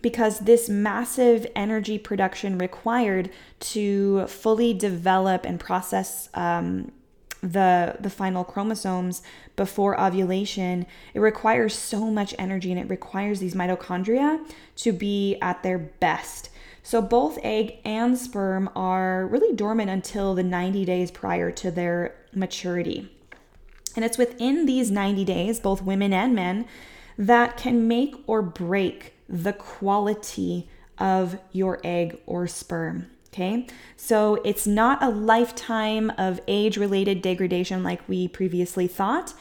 because 0.02 0.40
this 0.40 0.70
massive 0.70 1.48
energy 1.56 1.98
production 1.98 2.58
required 2.58 3.30
to 3.60 4.28
fully 4.28 4.74
develop 4.74 5.46
and 5.46 5.60
process 5.60 6.30
um, 6.34 6.92
the 7.42 7.98
the 8.00 8.10
final 8.10 8.44
chromosomes 8.46 9.22
before 9.58 10.00
ovulation 10.00 10.86
it 11.14 11.20
requires 11.20 11.78
so 11.78 12.10
much 12.10 12.34
energy 12.40 12.72
and 12.72 12.80
it 12.80 12.90
requires 12.90 13.42
these 13.42 13.54
mitochondria 13.54 14.40
to 14.78 14.94
be 14.94 15.38
at 15.42 15.62
their 15.62 15.78
best 15.78 16.50
so 16.84 17.02
both 17.02 17.38
egg 17.44 17.80
and 17.84 18.18
sperm 18.18 18.70
are 18.78 19.28
really 19.28 19.54
dormant 19.54 19.90
until 19.90 20.34
the 20.34 20.44
90 20.44 20.86
days 20.86 21.12
prior 21.12 21.52
to 21.52 21.70
their 21.70 22.16
maturity 22.34 23.13
and 23.96 24.04
it's 24.04 24.18
within 24.18 24.66
these 24.66 24.92
90 24.92 25.26
days 25.26 25.60
both 25.60 25.82
women 25.82 26.14
and 26.14 26.34
men 26.36 26.66
that 27.18 27.58
can 27.58 27.88
make 27.88 28.16
or 28.28 28.42
break 28.42 29.14
the 29.30 29.54
quality 29.54 30.68
of 30.98 31.40
your 31.52 31.80
egg 31.84 32.20
or 32.26 32.48
sperm. 32.48 33.08
Okay, 33.34 33.66
so 33.98 34.36
it's 34.46 34.68
not 34.68 35.02
a 35.02 35.10
lifetime 35.10 36.12
of 36.20 36.40
age 36.48 36.78
related 36.78 37.24
degradation 37.24 37.82
like 37.82 38.08
we 38.08 38.28
previously 38.28 38.88
thought. 38.88 39.34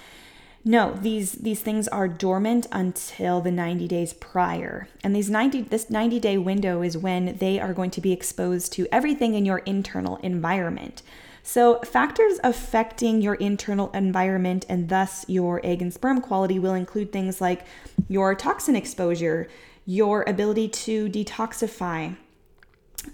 No, 0.65 0.95
these 0.95 1.33
these 1.33 1.61
things 1.61 1.89
are 1.89 2.09
dormant 2.09 2.67
until 2.73 3.41
the 3.41 3.51
90 3.51 3.89
days 3.89 4.15
prior. 4.15 4.89
And 5.05 5.15
these 5.15 5.29
90 5.29 5.63
this 5.63 5.91
90 5.91 6.21
day 6.21 6.39
window 6.39 6.83
is 6.83 6.97
when 6.97 7.37
they 7.37 7.61
are 7.61 7.75
going 7.75 7.91
to 7.91 8.01
be 8.01 8.13
exposed 8.13 8.73
to 8.75 8.87
everything 8.91 9.35
in 9.35 9.45
your 9.45 9.59
internal 9.59 10.17
environment. 10.23 11.03
So, 11.43 11.81
factors 11.81 12.39
affecting 12.45 13.21
your 13.21 13.35
internal 13.35 13.91
environment 13.93 14.65
and 14.69 14.89
thus 14.89 15.25
your 15.29 15.61
egg 15.65 15.83
and 15.83 15.93
sperm 15.93 16.21
quality 16.21 16.59
will 16.59 16.75
include 16.75 17.13
things 17.13 17.41
like 17.41 17.67
your 18.09 18.35
toxin 18.35 18.77
exposure, 18.77 19.49
your 19.85 20.23
ability 20.29 20.69
to 20.69 21.09
detoxify 21.09 22.17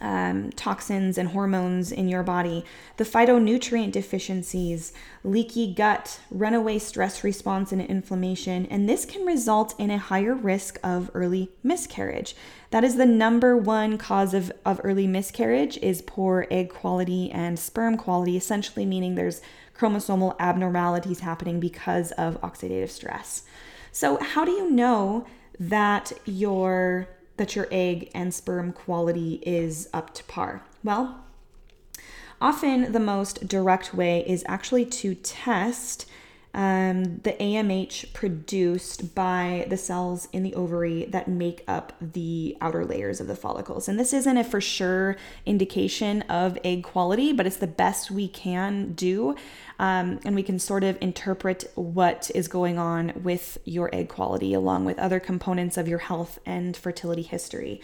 um, 0.00 0.50
toxins 0.52 1.18
and 1.18 1.30
hormones 1.30 1.92
in 1.92 2.08
your 2.08 2.22
body, 2.22 2.64
the 2.96 3.04
phytonutrient 3.04 3.92
deficiencies, 3.92 4.92
leaky 5.24 5.72
gut, 5.72 6.20
runaway 6.30 6.78
stress 6.78 7.24
response, 7.24 7.72
and 7.72 7.80
inflammation. 7.80 8.66
And 8.66 8.88
this 8.88 9.04
can 9.04 9.24
result 9.26 9.74
in 9.78 9.90
a 9.90 9.98
higher 9.98 10.34
risk 10.34 10.78
of 10.82 11.10
early 11.14 11.50
miscarriage. 11.62 12.34
That 12.70 12.84
is 12.84 12.96
the 12.96 13.06
number 13.06 13.56
one 13.56 13.98
cause 13.98 14.34
of, 14.34 14.52
of 14.64 14.80
early 14.84 15.06
miscarriage 15.06 15.78
is 15.78 16.02
poor 16.02 16.46
egg 16.50 16.68
quality 16.70 17.30
and 17.30 17.58
sperm 17.58 17.96
quality, 17.96 18.36
essentially 18.36 18.84
meaning 18.84 19.14
there's 19.14 19.40
chromosomal 19.76 20.36
abnormalities 20.38 21.20
happening 21.20 21.60
because 21.60 22.12
of 22.12 22.40
oxidative 22.40 22.90
stress. 22.90 23.44
So, 23.92 24.18
how 24.22 24.44
do 24.44 24.50
you 24.50 24.70
know 24.70 25.26
that 25.58 26.12
your 26.24 27.08
that 27.38 27.56
your 27.56 27.66
egg 27.70 28.10
and 28.14 28.34
sperm 28.34 28.72
quality 28.72 29.40
is 29.46 29.88
up 29.92 30.14
to 30.14 30.24
par? 30.24 30.62
Well, 30.84 31.24
often 32.40 32.92
the 32.92 33.00
most 33.00 33.48
direct 33.48 33.94
way 33.94 34.24
is 34.26 34.44
actually 34.46 34.84
to 34.86 35.14
test 35.14 36.06
um, 36.54 37.18
the 37.18 37.34
AMH 37.34 38.12
produced 38.12 39.14
by 39.14 39.66
the 39.68 39.76
cells 39.76 40.28
in 40.32 40.42
the 40.42 40.54
ovary 40.54 41.04
that 41.06 41.28
make 41.28 41.62
up 41.68 41.92
the 42.00 42.56
outer 42.60 42.84
layers 42.84 43.20
of 43.20 43.26
the 43.26 43.36
follicles. 43.36 43.88
And 43.88 43.98
this 43.98 44.12
isn't 44.12 44.36
a 44.36 44.44
for 44.44 44.60
sure 44.60 45.16
indication 45.44 46.22
of 46.22 46.58
egg 46.64 46.82
quality, 46.82 47.32
but 47.32 47.46
it's 47.46 47.56
the 47.56 47.66
best 47.66 48.10
we 48.10 48.28
can 48.28 48.92
do. 48.94 49.36
Um, 49.78 50.18
and 50.24 50.34
we 50.34 50.42
can 50.42 50.58
sort 50.58 50.82
of 50.82 50.98
interpret 51.00 51.70
what 51.74 52.30
is 52.34 52.48
going 52.48 52.78
on 52.78 53.12
with 53.22 53.58
your 53.64 53.94
egg 53.94 54.08
quality 54.08 54.54
along 54.54 54.84
with 54.84 54.98
other 54.98 55.20
components 55.20 55.76
of 55.76 55.86
your 55.86 55.98
health 55.98 56.40
and 56.44 56.76
fertility 56.76 57.22
history. 57.22 57.80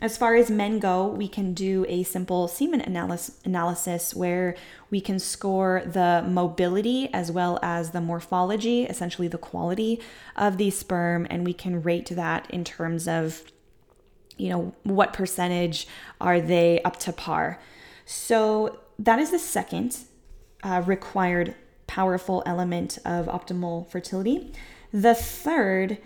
As 0.00 0.16
far 0.18 0.34
as 0.34 0.50
men 0.50 0.80
go, 0.80 1.06
we 1.06 1.28
can 1.28 1.54
do 1.54 1.86
a 1.88 2.02
simple 2.02 2.48
semen 2.48 2.80
analysis, 2.80 3.38
analysis 3.44 4.14
where 4.14 4.54
we 4.90 5.00
can 5.00 5.18
score 5.18 5.82
the 5.86 6.24
mobility 6.28 7.08
as 7.12 7.30
well 7.30 7.58
as 7.62 7.92
the 7.92 8.00
morphology, 8.00 8.84
essentially 8.84 9.28
the 9.28 9.38
quality 9.38 10.00
of 10.36 10.58
the 10.58 10.70
sperm, 10.70 11.26
and 11.30 11.46
we 11.46 11.54
can 11.54 11.82
rate 11.82 12.10
that 12.10 12.50
in 12.50 12.64
terms 12.64 13.08
of, 13.08 13.44
you 14.36 14.50
know, 14.50 14.74
what 14.82 15.12
percentage 15.12 15.86
are 16.20 16.40
they 16.40 16.82
up 16.82 16.98
to 16.98 17.12
par. 17.12 17.60
So 18.04 18.80
that 18.98 19.18
is 19.18 19.30
the 19.30 19.38
second 19.38 19.98
uh, 20.62 20.82
required 20.84 21.54
powerful 21.86 22.42
element 22.44 22.98
of 23.04 23.26
optimal 23.26 23.88
fertility. 23.88 24.52
The 24.92 25.14
third 25.14 25.98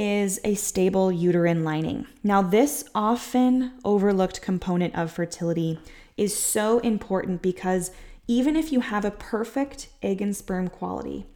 is 0.00 0.40
a 0.44 0.54
stable 0.54 1.12
uterine 1.12 1.62
lining. 1.62 2.06
Now, 2.22 2.40
this 2.40 2.84
often 2.94 3.72
overlooked 3.84 4.40
component 4.40 4.96
of 4.96 5.12
fertility 5.12 5.78
is 6.16 6.34
so 6.34 6.78
important 6.78 7.42
because 7.42 7.90
even 8.26 8.56
if 8.56 8.72
you 8.72 8.80
have 8.80 9.04
a 9.04 9.10
perfect 9.10 9.88
egg 10.02 10.22
and 10.22 10.34
sperm 10.34 10.68
quality, 10.68 11.26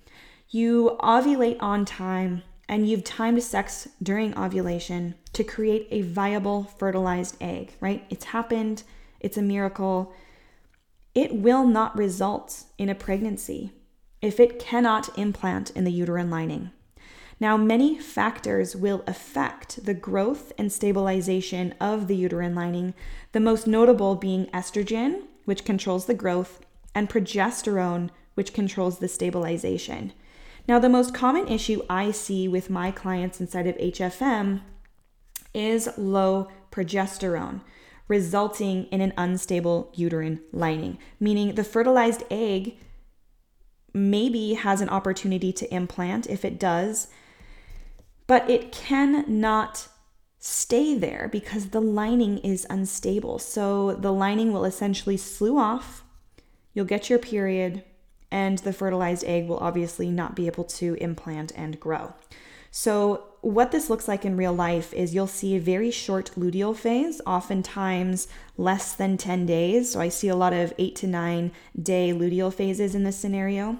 You 0.54 0.96
ovulate 1.00 1.56
on 1.58 1.84
time 1.84 2.44
and 2.68 2.88
you've 2.88 3.02
timed 3.02 3.42
sex 3.42 3.88
during 4.00 4.38
ovulation 4.38 5.16
to 5.32 5.42
create 5.42 5.88
a 5.90 6.02
viable 6.02 6.62
fertilized 6.78 7.36
egg, 7.40 7.72
right? 7.80 8.04
It's 8.08 8.26
happened, 8.26 8.84
it's 9.18 9.36
a 9.36 9.42
miracle. 9.42 10.12
It 11.12 11.34
will 11.34 11.66
not 11.66 11.98
result 11.98 12.66
in 12.78 12.88
a 12.88 12.94
pregnancy 12.94 13.72
if 14.22 14.38
it 14.38 14.60
cannot 14.60 15.18
implant 15.18 15.70
in 15.70 15.82
the 15.82 15.90
uterine 15.90 16.30
lining. 16.30 16.70
Now, 17.40 17.56
many 17.56 17.98
factors 17.98 18.76
will 18.76 19.02
affect 19.06 19.84
the 19.84 19.94
growth 19.94 20.52
and 20.56 20.72
stabilization 20.72 21.74
of 21.80 22.06
the 22.06 22.16
uterine 22.16 22.54
lining, 22.54 22.94
the 23.32 23.40
most 23.40 23.66
notable 23.66 24.14
being 24.14 24.46
estrogen, 24.46 25.22
which 25.44 25.64
controls 25.64 26.06
the 26.06 26.14
growth, 26.14 26.60
and 26.94 27.10
progesterone, 27.10 28.10
which 28.34 28.52
controls 28.52 28.98
the 28.98 29.08
stabilization. 29.08 30.12
Now, 30.66 30.78
the 30.78 30.88
most 30.88 31.12
common 31.12 31.48
issue 31.48 31.82
I 31.90 32.12
see 32.12 32.48
with 32.48 32.70
my 32.70 32.90
clients 32.90 33.40
inside 33.40 33.66
of 33.66 33.76
HFM 33.76 34.62
is 35.52 35.90
low 35.98 36.48
progesterone, 36.70 37.60
resulting 38.08 38.84
in 38.86 39.00
an 39.00 39.12
unstable 39.16 39.90
uterine 39.94 40.40
lining, 40.52 40.98
meaning 41.20 41.54
the 41.54 41.64
fertilized 41.64 42.22
egg 42.30 42.78
maybe 43.92 44.54
has 44.54 44.80
an 44.80 44.88
opportunity 44.88 45.52
to 45.52 45.72
implant 45.72 46.28
if 46.28 46.44
it 46.44 46.58
does, 46.58 47.08
but 48.26 48.48
it 48.48 48.72
cannot 48.72 49.88
stay 50.38 50.96
there 50.96 51.28
because 51.32 51.70
the 51.70 51.80
lining 51.80 52.38
is 52.38 52.66
unstable. 52.68 53.38
So 53.38 53.94
the 53.94 54.12
lining 54.12 54.52
will 54.52 54.64
essentially 54.64 55.16
slew 55.16 55.56
off. 55.58 56.04
You'll 56.74 56.84
get 56.84 57.08
your 57.08 57.18
period, 57.18 57.84
and 58.30 58.58
the 58.58 58.72
fertilized 58.72 59.24
egg 59.24 59.48
will 59.48 59.58
obviously 59.58 60.10
not 60.10 60.34
be 60.34 60.46
able 60.46 60.64
to 60.64 60.94
implant 60.94 61.52
and 61.56 61.78
grow. 61.78 62.14
So, 62.76 63.26
what 63.40 63.70
this 63.70 63.88
looks 63.88 64.08
like 64.08 64.24
in 64.24 64.36
real 64.36 64.52
life 64.52 64.92
is 64.92 65.14
you'll 65.14 65.28
see 65.28 65.54
a 65.54 65.60
very 65.60 65.92
short 65.92 66.32
luteal 66.36 66.74
phase, 66.74 67.20
oftentimes 67.24 68.26
less 68.56 68.92
than 68.92 69.16
10 69.16 69.46
days. 69.46 69.92
So, 69.92 70.00
I 70.00 70.08
see 70.08 70.26
a 70.26 70.34
lot 70.34 70.52
of 70.52 70.74
eight 70.76 70.96
to 70.96 71.06
nine 71.06 71.52
day 71.80 72.12
luteal 72.12 72.52
phases 72.52 72.96
in 72.96 73.04
this 73.04 73.16
scenario. 73.16 73.78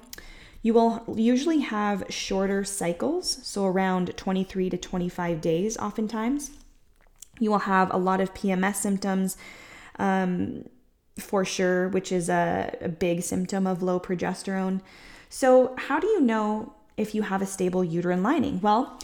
You 0.65 0.73
will 0.73 1.05
usually 1.15 1.61
have 1.61 2.05
shorter 2.09 2.65
cycles, 2.65 3.39
so 3.47 3.67
around 3.67 4.17
23 4.17 4.71
to 4.71 4.79
25 4.79 5.43
days, 5.43 5.77
oftentimes. 5.77 6.53
You 7.39 7.51
will 7.51 7.59
have 7.59 7.93
a 7.93 7.99
lot 7.99 8.23
of 8.23 8.33
PMS 8.33 8.77
symptoms 8.77 9.37
um, 9.99 10.65
for 11.19 11.45
sure, 11.45 11.89
which 11.89 12.11
is 12.11 12.31
a, 12.31 12.75
a 12.81 12.89
big 12.89 13.21
symptom 13.21 13.67
of 13.67 13.83
low 13.83 14.01
progesterone. 14.01 14.81
So, 15.29 15.75
how 15.77 16.01
do 16.01 16.07
you 16.07 16.21
know 16.23 16.73
if 16.97 17.15
you 17.15 17.23
have 17.23 17.43
a 17.43 17.47
stable 17.47 17.85
uterine 17.85 18.23
lining? 18.23 18.63
Well, 18.63 18.99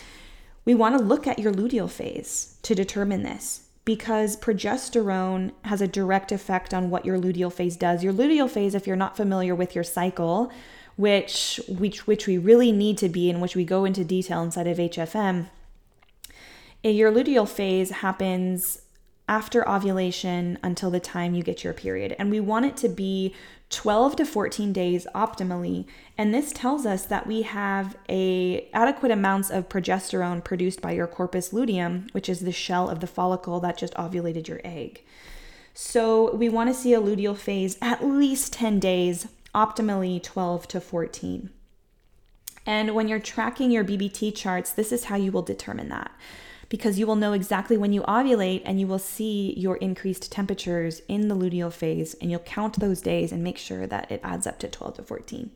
we 0.64 0.74
want 0.74 0.96
to 0.96 1.04
look 1.04 1.26
at 1.26 1.38
your 1.38 1.52
luteal 1.52 1.90
phase 1.90 2.56
to 2.62 2.74
determine 2.74 3.22
this 3.22 3.66
because 3.84 4.34
progesterone 4.34 5.52
has 5.64 5.82
a 5.82 5.88
direct 5.88 6.32
effect 6.32 6.72
on 6.72 6.88
what 6.88 7.04
your 7.04 7.18
luteal 7.18 7.52
phase 7.52 7.76
does. 7.76 8.02
Your 8.02 8.14
luteal 8.14 8.48
phase, 8.48 8.74
if 8.74 8.86
you're 8.86 8.96
not 8.96 9.14
familiar 9.14 9.54
with 9.54 9.74
your 9.74 9.84
cycle, 9.84 10.50
which 11.00 11.58
which 11.66 12.06
which 12.06 12.26
we 12.26 12.36
really 12.36 12.70
need 12.70 12.98
to 12.98 13.08
be 13.08 13.30
and 13.30 13.40
which 13.40 13.56
we 13.56 13.64
go 13.64 13.86
into 13.86 14.04
detail 14.04 14.42
inside 14.42 14.66
of 14.66 14.76
HFM. 14.76 15.48
Your 16.82 17.10
luteal 17.10 17.48
phase 17.48 17.90
happens 17.90 18.82
after 19.26 19.66
ovulation 19.66 20.58
until 20.62 20.90
the 20.90 21.00
time 21.00 21.34
you 21.34 21.42
get 21.42 21.64
your 21.64 21.72
period. 21.72 22.14
And 22.18 22.30
we 22.30 22.40
want 22.40 22.66
it 22.66 22.76
to 22.78 22.88
be 22.88 23.34
12 23.70 24.16
to 24.16 24.26
14 24.26 24.72
days 24.72 25.06
optimally. 25.14 25.86
And 26.18 26.34
this 26.34 26.52
tells 26.52 26.84
us 26.84 27.06
that 27.06 27.26
we 27.26 27.42
have 27.42 27.96
a 28.10 28.68
adequate 28.74 29.12
amounts 29.12 29.48
of 29.48 29.70
progesterone 29.70 30.44
produced 30.44 30.82
by 30.82 30.92
your 30.92 31.06
corpus 31.06 31.52
luteum, 31.52 32.08
which 32.12 32.28
is 32.28 32.40
the 32.40 32.52
shell 32.52 32.90
of 32.90 33.00
the 33.00 33.06
follicle 33.06 33.58
that 33.60 33.78
just 33.78 33.94
ovulated 33.94 34.48
your 34.48 34.60
egg. 34.64 35.02
So 35.72 36.34
we 36.34 36.50
want 36.50 36.68
to 36.68 36.74
see 36.74 36.92
a 36.92 37.00
luteal 37.00 37.36
phase 37.36 37.78
at 37.80 38.04
least 38.04 38.52
10 38.52 38.80
days 38.80 39.28
optimally 39.54 40.22
12 40.22 40.68
to 40.68 40.80
14. 40.80 41.50
And 42.66 42.94
when 42.94 43.08
you're 43.08 43.18
tracking 43.18 43.70
your 43.70 43.84
BBT 43.84 44.34
charts, 44.34 44.72
this 44.72 44.92
is 44.92 45.04
how 45.04 45.16
you 45.16 45.32
will 45.32 45.42
determine 45.42 45.88
that 45.88 46.10
because 46.70 47.00
you 47.00 47.06
will 47.06 47.16
know 47.16 47.32
exactly 47.32 47.76
when 47.76 47.92
you 47.92 48.00
ovulate 48.02 48.62
and 48.64 48.80
you 48.80 48.86
will 48.86 48.98
see 48.98 49.52
your 49.58 49.76
increased 49.78 50.32
temperatures 50.32 51.02
in 51.08 51.28
the 51.28 51.34
luteal 51.34 51.72
phase 51.72 52.14
and 52.14 52.30
you'll 52.30 52.40
count 52.40 52.78
those 52.78 53.02
days 53.02 53.32
and 53.32 53.42
make 53.42 53.58
sure 53.58 53.86
that 53.86 54.10
it 54.10 54.20
adds 54.22 54.46
up 54.46 54.58
to 54.60 54.68
12 54.68 54.94
to 54.94 55.02
14. 55.02 55.50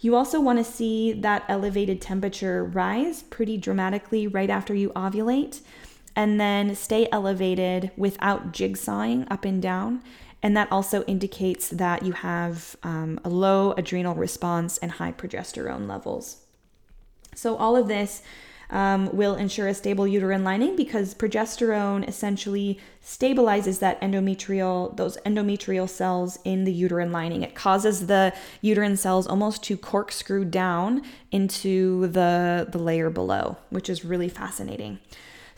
You 0.00 0.14
also 0.14 0.40
want 0.40 0.58
to 0.58 0.64
see 0.64 1.12
that 1.12 1.44
elevated 1.48 2.00
temperature 2.00 2.64
rise 2.64 3.24
pretty 3.24 3.58
dramatically 3.58 4.26
right 4.26 4.50
after 4.50 4.72
you 4.72 4.90
ovulate 4.90 5.62
and 6.14 6.40
then 6.40 6.74
stay 6.74 7.08
elevated 7.10 7.90
without 7.96 8.52
jigsawing 8.52 9.26
up 9.30 9.44
and 9.44 9.60
down 9.60 10.02
and 10.42 10.56
that 10.56 10.70
also 10.70 11.02
indicates 11.04 11.68
that 11.70 12.02
you 12.02 12.12
have 12.12 12.76
um, 12.82 13.18
a 13.24 13.28
low 13.28 13.72
adrenal 13.72 14.14
response 14.14 14.78
and 14.78 14.92
high 14.92 15.12
progesterone 15.12 15.88
levels. 15.88 16.38
So, 17.34 17.56
all 17.56 17.76
of 17.76 17.88
this 17.88 18.22
um, 18.70 19.14
will 19.16 19.34
ensure 19.34 19.68
a 19.68 19.74
stable 19.74 20.06
uterine 20.06 20.44
lining 20.44 20.76
because 20.76 21.14
progesterone 21.14 22.06
essentially 22.08 22.78
stabilizes 23.04 23.78
that 23.78 24.00
endometrial 24.00 24.96
those 24.96 25.16
endometrial 25.18 25.88
cells 25.88 26.38
in 26.44 26.64
the 26.64 26.72
uterine 26.72 27.12
lining 27.12 27.42
it 27.42 27.54
causes 27.54 28.08
the 28.08 28.34
uterine 28.60 28.96
cells 28.96 29.26
almost 29.26 29.62
to 29.62 29.76
corkscrew 29.76 30.44
down 30.44 31.02
into 31.30 32.08
the 32.08 32.66
the 32.70 32.78
layer 32.78 33.08
below 33.08 33.56
which 33.70 33.88
is 33.88 34.04
really 34.04 34.28
fascinating 34.28 34.98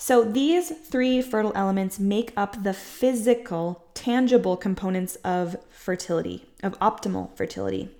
so 0.01 0.23
these 0.23 0.71
three 0.71 1.21
fertile 1.21 1.53
elements 1.57 1.99
make 1.99 2.33
up 2.37 2.63
the 2.63 2.73
physical, 2.73 3.85
tangible 3.95 4.57
components 4.57 5.17
of 5.25 5.57
fertility, 5.71 6.47
of 6.63 6.79
optimal 6.79 7.37
fertility. 7.37 7.91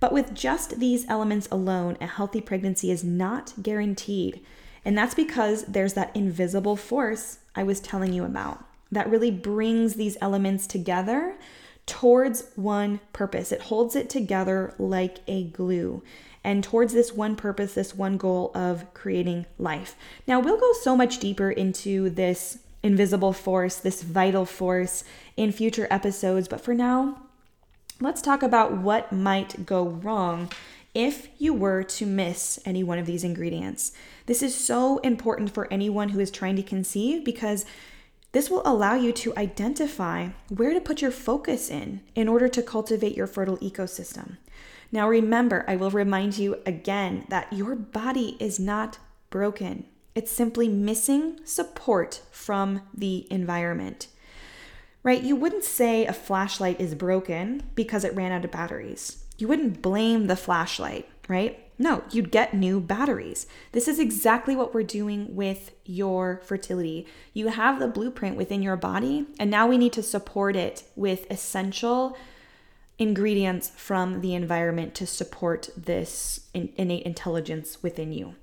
But 0.00 0.12
with 0.12 0.34
just 0.34 0.80
these 0.80 1.08
elements 1.08 1.46
alone, 1.50 1.96
a 2.00 2.08
healthy 2.08 2.40
pregnancy 2.40 2.90
is 2.90 3.04
not 3.04 3.54
guaranteed. 3.62 4.40
And 4.84 4.98
that's 4.98 5.14
because 5.14 5.62
there's 5.66 5.94
that 5.94 6.14
invisible 6.14 6.74
force 6.74 7.38
I 7.54 7.62
was 7.62 7.78
telling 7.78 8.12
you 8.12 8.24
about 8.24 8.64
that 8.90 9.08
really 9.08 9.30
brings 9.30 9.94
these 9.94 10.16
elements 10.20 10.66
together 10.66 11.36
towards 11.86 12.50
one 12.56 12.98
purpose. 13.12 13.52
It 13.52 13.62
holds 13.62 13.94
it 13.94 14.10
together 14.10 14.74
like 14.76 15.18
a 15.28 15.44
glue 15.44 16.02
and 16.48 16.64
towards 16.64 16.94
this 16.94 17.12
one 17.12 17.36
purpose, 17.36 17.74
this 17.74 17.94
one 17.94 18.16
goal 18.16 18.50
of 18.54 18.94
creating 18.94 19.44
life. 19.58 19.94
Now, 20.26 20.40
we'll 20.40 20.58
go 20.58 20.72
so 20.80 20.96
much 20.96 21.18
deeper 21.18 21.50
into 21.50 22.08
this 22.08 22.60
invisible 22.82 23.34
force, 23.34 23.76
this 23.76 24.02
vital 24.02 24.46
force 24.46 25.04
in 25.36 25.52
future 25.52 25.86
episodes, 25.90 26.48
but 26.48 26.62
for 26.62 26.72
now, 26.72 27.20
let's 28.00 28.22
talk 28.22 28.42
about 28.42 28.78
what 28.78 29.12
might 29.12 29.66
go 29.66 29.88
wrong 29.88 30.50
if 30.94 31.28
you 31.36 31.52
were 31.52 31.82
to 31.82 32.06
miss 32.06 32.58
any 32.64 32.82
one 32.82 32.98
of 32.98 33.04
these 33.04 33.24
ingredients. 33.24 33.92
This 34.24 34.42
is 34.42 34.54
so 34.54 35.00
important 35.00 35.52
for 35.52 35.70
anyone 35.70 36.08
who 36.08 36.18
is 36.18 36.30
trying 36.30 36.56
to 36.56 36.62
conceive 36.62 37.26
because 37.26 37.66
this 38.32 38.48
will 38.48 38.62
allow 38.64 38.94
you 38.94 39.12
to 39.12 39.36
identify 39.36 40.28
where 40.48 40.72
to 40.72 40.80
put 40.80 41.02
your 41.02 41.10
focus 41.10 41.68
in 41.68 42.00
in 42.14 42.26
order 42.26 42.48
to 42.48 42.62
cultivate 42.62 43.14
your 43.14 43.26
fertile 43.26 43.58
ecosystem. 43.58 44.38
Now, 44.90 45.08
remember, 45.08 45.64
I 45.68 45.76
will 45.76 45.90
remind 45.90 46.38
you 46.38 46.56
again 46.64 47.26
that 47.28 47.52
your 47.52 47.74
body 47.74 48.36
is 48.40 48.58
not 48.58 48.98
broken, 49.30 49.84
it's 50.14 50.32
simply 50.32 50.68
missing 50.68 51.38
support 51.44 52.22
from 52.30 52.82
the 52.94 53.26
environment. 53.30 54.08
Right? 55.02 55.22
You 55.22 55.36
wouldn't 55.36 55.64
say 55.64 56.06
a 56.06 56.12
flashlight 56.12 56.80
is 56.80 56.94
broken 56.94 57.62
because 57.74 58.04
it 58.04 58.14
ran 58.16 58.32
out 58.32 58.44
of 58.44 58.50
batteries. 58.50 59.24
You 59.36 59.46
wouldn't 59.46 59.80
blame 59.80 60.26
the 60.26 60.36
flashlight, 60.36 61.08
right? 61.28 61.68
No, 61.78 62.02
you'd 62.10 62.32
get 62.32 62.54
new 62.54 62.80
batteries. 62.80 63.46
This 63.70 63.86
is 63.86 64.00
exactly 64.00 64.56
what 64.56 64.74
we're 64.74 64.82
doing 64.82 65.36
with 65.36 65.70
your 65.84 66.40
fertility. 66.44 67.06
You 67.32 67.48
have 67.48 67.78
the 67.78 67.86
blueprint 67.86 68.36
within 68.36 68.62
your 68.62 68.76
body, 68.76 69.26
and 69.38 69.48
now 69.48 69.68
we 69.68 69.78
need 69.78 69.92
to 69.92 70.02
support 70.02 70.56
it 70.56 70.82
with 70.96 71.30
essential 71.30 72.16
ingredients 72.98 73.70
from 73.76 74.20
the 74.20 74.34
environment 74.34 74.94
to 74.96 75.06
support 75.06 75.70
this 75.76 76.40
innate 76.52 77.04
intelligence 77.04 77.82
within 77.82 78.12
you. 78.12 78.34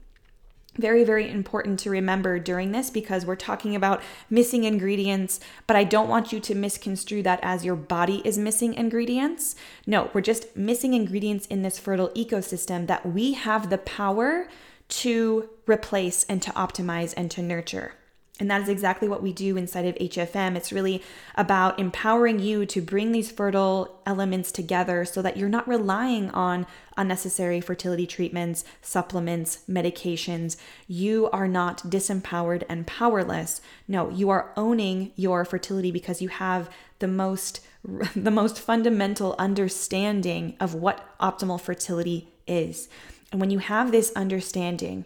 Very, 0.77 1.05
very 1.05 1.29
important 1.29 1.79
to 1.81 1.89
remember 1.89 2.37
during 2.37 2.73
this 2.73 2.89
because 2.89 3.25
we're 3.25 3.37
talking 3.37 3.75
about 3.75 4.01
missing 4.29 4.65
ingredients, 4.65 5.39
but 5.67 5.77
I 5.77 5.85
don't 5.85 6.09
want 6.09 6.33
you 6.33 6.41
to 6.41 6.55
misconstrue 6.55 7.23
that 7.23 7.39
as 7.41 7.63
your 7.63 7.77
body 7.77 8.21
is 8.25 8.37
missing 8.37 8.73
ingredients. 8.73 9.55
No, 9.87 10.09
we're 10.13 10.19
just 10.19 10.55
missing 10.57 10.93
ingredients 10.93 11.45
in 11.45 11.61
this 11.61 11.79
fertile 11.79 12.09
ecosystem 12.09 12.87
that 12.87 13.05
we 13.05 13.33
have 13.33 13.69
the 13.69 13.77
power 13.77 14.49
to 14.87 15.49
replace 15.65 16.25
and 16.25 16.41
to 16.41 16.51
optimize 16.51 17.13
and 17.15 17.31
to 17.31 17.41
nurture. 17.41 17.93
And 18.37 18.51
that 18.51 18.61
is 18.61 18.67
exactly 18.67 19.07
what 19.07 19.23
we 19.23 19.31
do 19.31 19.55
inside 19.55 19.85
of 19.85 19.95
HFM. 19.95 20.57
It's 20.57 20.73
really 20.73 21.01
about 21.35 21.79
empowering 21.79 22.39
you 22.39 22.65
to 22.65 22.81
bring 22.81 23.13
these 23.13 23.31
fertile 23.31 24.01
elements 24.05 24.51
together 24.51 25.05
so 25.05 25.21
that 25.21 25.37
you're 25.37 25.47
not 25.47 25.67
relying 25.67 26.29
on 26.31 26.67
unnecessary 26.97 27.61
fertility 27.61 28.05
treatments, 28.05 28.65
supplements, 28.81 29.59
medications. 29.69 30.57
You 30.85 31.29
are 31.31 31.47
not 31.47 31.83
disempowered 31.83 32.63
and 32.67 32.85
powerless. 32.85 33.61
No, 33.87 34.09
you 34.09 34.29
are 34.29 34.51
owning 34.57 35.13
your 35.15 35.45
fertility 35.45 35.91
because 35.91 36.21
you 36.21 36.27
have 36.27 36.69
the 36.99 37.07
most 37.07 37.61
the 38.15 38.31
most 38.31 38.59
fundamental 38.59 39.35
understanding 39.37 40.57
of 40.59 40.73
what 40.73 41.07
optimal 41.19 41.61
fertility 41.61 42.29
is. 42.47 42.89
And 43.31 43.39
when 43.39 43.51
you 43.51 43.59
have 43.59 43.91
this 43.91 44.11
understanding, 44.15 45.05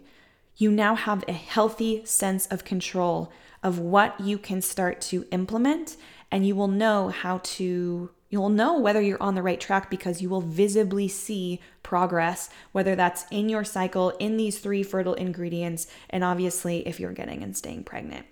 you 0.59 0.69
now 0.69 0.93
have 0.93 1.23
a 1.27 1.33
healthy 1.33 2.05
sense 2.05 2.45
of 2.47 2.65
control 2.65 3.31
of 3.63 3.79
what 3.79 4.19
you 4.19 4.37
can 4.37 4.61
start 4.61 5.01
to 5.01 5.25
implement, 5.31 5.97
and 6.31 6.45
you 6.45 6.55
will 6.55 6.67
know 6.67 7.09
how 7.09 7.39
to. 7.43 8.11
You'll 8.29 8.49
know 8.49 8.77
whether 8.77 9.01
you're 9.01 9.23
on 9.23 9.33
the 9.33 9.41
right 9.41 9.59
track 9.59 9.89
because 9.89 10.21
you 10.21 10.29
will 10.29 10.41
visibly 10.41 11.07
see 11.07 11.59
progress, 11.81 12.51
whether 12.73 12.95
that's 12.95 13.25
in 13.31 13.49
your 13.49 13.63
cycle, 13.63 14.11
in 14.19 14.37
these 14.37 14.59
three 14.59 14.83
fertile 14.83 15.15
ingredients, 15.15 15.87
and 16.11 16.23
obviously 16.23 16.87
if 16.87 16.99
you're 16.99 17.11
getting 17.11 17.41
and 17.41 17.57
staying 17.57 17.85
pregnant. 17.85 18.27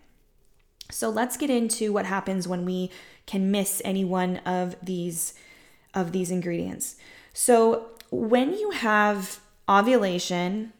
So 0.91 1.09
let's 1.09 1.35
get 1.35 1.49
into 1.49 1.91
what 1.91 2.05
happens 2.05 2.47
when 2.47 2.63
we 2.63 2.91
can 3.25 3.49
miss 3.49 3.81
any 3.83 4.05
one 4.05 4.37
of 4.45 4.75
these 4.83 5.33
of 5.95 6.11
these 6.11 6.29
ingredients. 6.29 6.97
So 7.33 7.87
when 8.11 8.53
you 8.53 8.69
have 8.71 9.39
ovulation, 9.67 10.73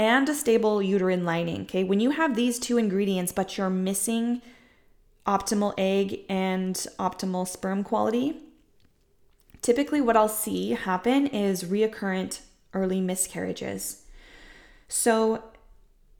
and 0.00 0.30
a 0.30 0.34
stable 0.34 0.80
uterine 0.80 1.26
lining. 1.26 1.60
Okay, 1.62 1.84
when 1.84 2.00
you 2.00 2.12
have 2.12 2.34
these 2.34 2.58
two 2.58 2.78
ingredients, 2.78 3.32
but 3.32 3.58
you're 3.58 3.68
missing 3.68 4.40
optimal 5.26 5.74
egg 5.76 6.20
and 6.26 6.74
optimal 6.98 7.46
sperm 7.46 7.84
quality, 7.84 8.38
typically 9.60 10.00
what 10.00 10.16
I'll 10.16 10.26
see 10.26 10.70
happen 10.70 11.26
is 11.26 11.64
reoccurrent 11.64 12.40
early 12.72 13.02
miscarriages. 13.02 14.04
So 14.88 15.44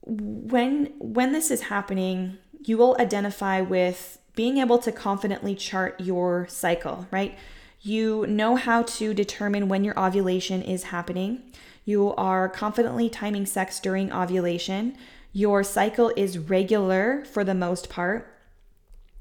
when 0.02 0.92
when 0.98 1.32
this 1.32 1.50
is 1.50 1.62
happening, 1.62 2.36
you 2.62 2.76
will 2.76 2.98
identify 3.00 3.62
with 3.62 4.18
being 4.34 4.58
able 4.58 4.78
to 4.80 4.92
confidently 4.92 5.54
chart 5.54 5.98
your 5.98 6.46
cycle, 6.50 7.06
right? 7.10 7.38
You 7.80 8.26
know 8.26 8.56
how 8.56 8.82
to 8.82 9.14
determine 9.14 9.70
when 9.70 9.84
your 9.84 9.98
ovulation 9.98 10.60
is 10.60 10.84
happening. 10.84 11.42
You 11.90 12.14
are 12.14 12.48
confidently 12.48 13.10
timing 13.10 13.46
sex 13.46 13.80
during 13.80 14.12
ovulation. 14.12 14.96
Your 15.32 15.64
cycle 15.64 16.12
is 16.16 16.38
regular 16.38 17.24
for 17.24 17.42
the 17.42 17.52
most 17.52 17.90
part. 17.90 18.32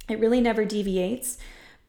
It 0.08 0.20
really 0.20 0.40
never 0.40 0.66
deviates, 0.66 1.40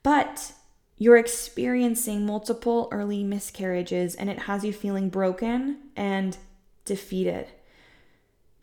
but 0.03 0.55
you're 0.97 1.19
experiencing 1.19 2.25
multiple 2.25 2.89
early 2.93 3.23
miscarriages 3.23 4.15
and 4.15 4.31
it 4.31 4.39
has 4.39 4.65
you 4.65 4.73
feeling 4.73 5.11
broken 5.11 5.77
and 5.97 6.39
defeated. 6.87 7.49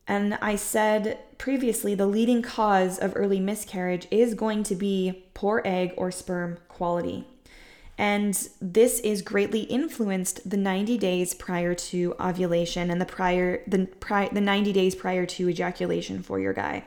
And 0.07 0.39
I 0.41 0.55
said 0.55 1.19
previously 1.37 1.93
the 1.93 2.07
leading 2.07 2.41
cause 2.41 2.97
of 2.97 3.13
early 3.15 3.39
miscarriage 3.39 4.07
is 4.09 4.33
going 4.33 4.63
to 4.63 4.75
be 4.75 5.27
poor 5.35 5.61
egg 5.63 5.93
or 5.97 6.09
sperm 6.09 6.57
quality. 6.67 7.27
And 7.97 8.35
this 8.61 8.99
is 8.99 9.21
greatly 9.23 9.61
influenced 9.61 10.47
the 10.47 10.57
90 10.57 10.97
days 10.97 11.33
prior 11.33 11.73
to 11.73 12.15
ovulation 12.19 12.91
and 12.91 13.01
the 13.01 13.05
prior 13.05 13.63
the 13.67 13.87
the 14.31 14.41
90 14.41 14.71
days 14.71 14.93
prior 14.93 15.25
to 15.25 15.49
ejaculation 15.49 16.21
for 16.21 16.39
your 16.39 16.53
guy. 16.53 16.85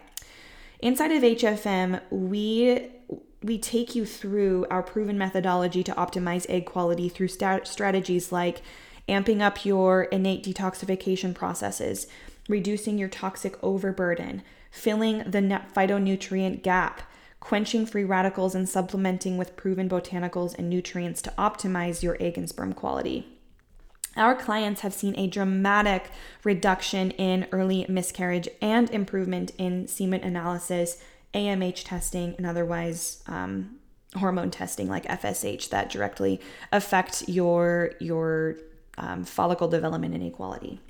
Inside 0.78 1.10
of 1.12 1.22
HFM, 1.22 2.00
we 2.10 2.90
we 3.42 3.58
take 3.58 3.94
you 3.94 4.04
through 4.04 4.66
our 4.70 4.82
proven 4.82 5.18
methodology 5.18 5.82
to 5.82 5.92
optimize 5.92 6.46
egg 6.48 6.66
quality 6.66 7.08
through 7.08 7.28
st- 7.28 7.66
strategies 7.66 8.30
like 8.30 8.62
amping 9.08 9.40
up 9.40 9.64
your 9.64 10.04
innate 10.04 10.44
detoxification 10.44 11.34
processes, 11.34 12.06
reducing 12.48 12.98
your 12.98 13.08
toxic 13.08 13.62
overburden, 13.62 14.42
filling 14.70 15.18
the 15.18 15.40
phytonutrient 15.74 16.62
gap, 16.62 17.02
quenching 17.40 17.86
free 17.86 18.04
radicals 18.04 18.54
and 18.54 18.68
supplementing 18.68 19.36
with 19.36 19.56
proven 19.56 19.88
botanicals 19.88 20.54
and 20.56 20.68
nutrients 20.68 21.22
to 21.22 21.32
optimize 21.38 22.02
your 22.02 22.16
egg 22.20 22.36
and 22.38 22.48
sperm 22.48 22.72
quality. 22.72 23.26
Our 24.16 24.34
clients 24.34 24.82
have 24.82 24.92
seen 24.92 25.18
a 25.18 25.26
dramatic 25.26 26.10
reduction 26.44 27.12
in 27.12 27.46
early 27.52 27.86
miscarriage 27.88 28.48
and 28.60 28.90
improvement 28.90 29.52
in 29.56 29.86
semen 29.86 30.22
analysis, 30.22 31.02
AMH 31.32 31.84
testing, 31.84 32.34
and 32.36 32.44
otherwise 32.44 33.22
um, 33.26 33.78
hormone 34.16 34.50
testing 34.50 34.88
like 34.88 35.06
FSH 35.06 35.68
that 35.70 35.90
directly 35.90 36.40
affect 36.72 37.28
your 37.28 37.92
your 38.00 38.58
um, 38.98 39.24
follicle 39.24 39.68
development 39.68 40.14
inequality. 40.14 40.80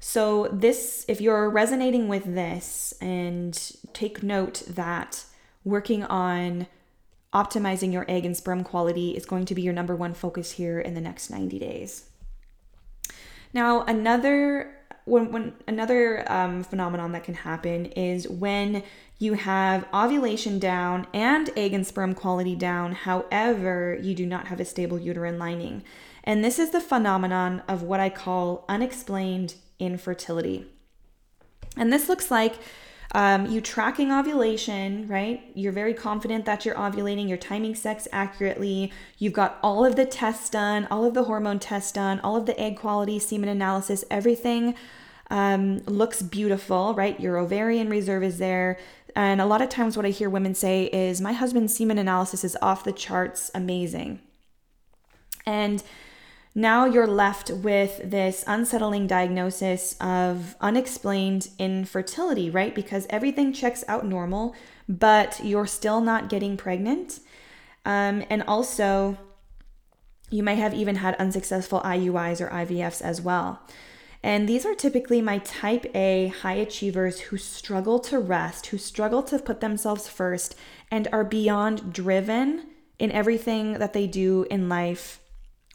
So 0.00 0.48
this, 0.52 1.04
if 1.08 1.20
you're 1.20 1.50
resonating 1.50 2.08
with 2.08 2.24
this, 2.24 2.94
and 3.00 3.54
take 3.92 4.22
note 4.22 4.62
that 4.68 5.24
working 5.64 6.04
on 6.04 6.66
optimizing 7.32 7.92
your 7.92 8.06
egg 8.08 8.24
and 8.24 8.36
sperm 8.36 8.64
quality 8.64 9.10
is 9.10 9.26
going 9.26 9.44
to 9.44 9.54
be 9.54 9.62
your 9.62 9.74
number 9.74 9.94
one 9.94 10.14
focus 10.14 10.52
here 10.52 10.80
in 10.80 10.94
the 10.94 11.00
next 11.00 11.30
90 11.30 11.58
days. 11.58 12.08
Now, 13.52 13.82
another 13.82 14.74
when, 15.08 15.32
when 15.32 15.54
another 15.66 16.30
um, 16.30 16.62
phenomenon 16.62 17.12
that 17.12 17.24
can 17.24 17.34
happen 17.34 17.86
is 17.86 18.28
when 18.28 18.82
you 19.18 19.34
have 19.34 19.86
ovulation 19.92 20.58
down 20.58 21.06
and 21.14 21.50
egg 21.56 21.72
and 21.72 21.86
sperm 21.86 22.14
quality 22.14 22.54
down, 22.54 22.92
however, 22.92 23.98
you 24.00 24.14
do 24.14 24.26
not 24.26 24.48
have 24.48 24.60
a 24.60 24.64
stable 24.64 24.98
uterine 24.98 25.38
lining. 25.38 25.82
And 26.24 26.44
this 26.44 26.58
is 26.58 26.70
the 26.70 26.80
phenomenon 26.80 27.62
of 27.66 27.82
what 27.82 28.00
I 28.00 28.10
call 28.10 28.64
unexplained 28.68 29.54
infertility. 29.78 30.66
And 31.76 31.92
this 31.92 32.08
looks 32.08 32.30
like 32.30 32.56
um, 33.12 33.46
you 33.46 33.60
tracking 33.60 34.12
ovulation, 34.12 35.08
right? 35.08 35.42
You're 35.54 35.72
very 35.72 35.94
confident 35.94 36.44
that 36.44 36.66
you're 36.66 36.74
ovulating, 36.74 37.28
you're 37.28 37.38
timing 37.38 37.74
sex 37.74 38.06
accurately, 38.12 38.92
you've 39.16 39.32
got 39.32 39.58
all 39.62 39.84
of 39.84 39.96
the 39.96 40.04
tests 40.04 40.50
done, 40.50 40.86
all 40.90 41.04
of 41.04 41.14
the 41.14 41.24
hormone 41.24 41.58
tests 41.58 41.92
done, 41.92 42.20
all 42.20 42.36
of 42.36 42.46
the 42.46 42.58
egg 42.60 42.76
quality, 42.76 43.18
semen 43.18 43.48
analysis, 43.48 44.04
everything 44.10 44.74
um, 45.30 45.78
looks 45.86 46.20
beautiful, 46.20 46.94
right? 46.94 47.18
Your 47.18 47.38
ovarian 47.38 47.88
reserve 47.88 48.22
is 48.22 48.38
there. 48.38 48.78
And 49.16 49.40
a 49.40 49.46
lot 49.46 49.62
of 49.62 49.68
times, 49.68 49.96
what 49.96 50.06
I 50.06 50.10
hear 50.10 50.30
women 50.30 50.54
say 50.54 50.84
is, 50.84 51.20
My 51.20 51.32
husband's 51.32 51.74
semen 51.74 51.98
analysis 51.98 52.44
is 52.44 52.56
off 52.62 52.84
the 52.84 52.92
charts, 52.92 53.50
amazing. 53.54 54.20
And 55.44 55.82
now 56.58 56.86
you're 56.86 57.06
left 57.06 57.50
with 57.50 58.00
this 58.02 58.42
unsettling 58.48 59.06
diagnosis 59.06 59.94
of 60.00 60.56
unexplained 60.60 61.50
infertility, 61.56 62.50
right? 62.50 62.74
Because 62.74 63.06
everything 63.08 63.52
checks 63.52 63.84
out 63.86 64.04
normal, 64.04 64.56
but 64.88 65.40
you're 65.44 65.68
still 65.68 66.00
not 66.00 66.28
getting 66.28 66.56
pregnant. 66.56 67.20
Um, 67.84 68.24
and 68.28 68.42
also, 68.48 69.16
you 70.30 70.42
may 70.42 70.56
have 70.56 70.74
even 70.74 70.96
had 70.96 71.14
unsuccessful 71.14 71.80
IUIs 71.82 72.40
or 72.40 72.48
IVFs 72.48 73.02
as 73.02 73.20
well. 73.20 73.62
And 74.24 74.48
these 74.48 74.66
are 74.66 74.74
typically 74.74 75.22
my 75.22 75.38
type 75.38 75.86
A 75.94 76.32
high 76.42 76.54
achievers 76.54 77.20
who 77.20 77.36
struggle 77.36 78.00
to 78.00 78.18
rest, 78.18 78.66
who 78.66 78.78
struggle 78.78 79.22
to 79.22 79.38
put 79.38 79.60
themselves 79.60 80.08
first, 80.08 80.56
and 80.90 81.06
are 81.12 81.22
beyond 81.22 81.92
driven 81.92 82.66
in 82.98 83.12
everything 83.12 83.74
that 83.74 83.92
they 83.92 84.08
do 84.08 84.44
in 84.50 84.68
life 84.68 85.20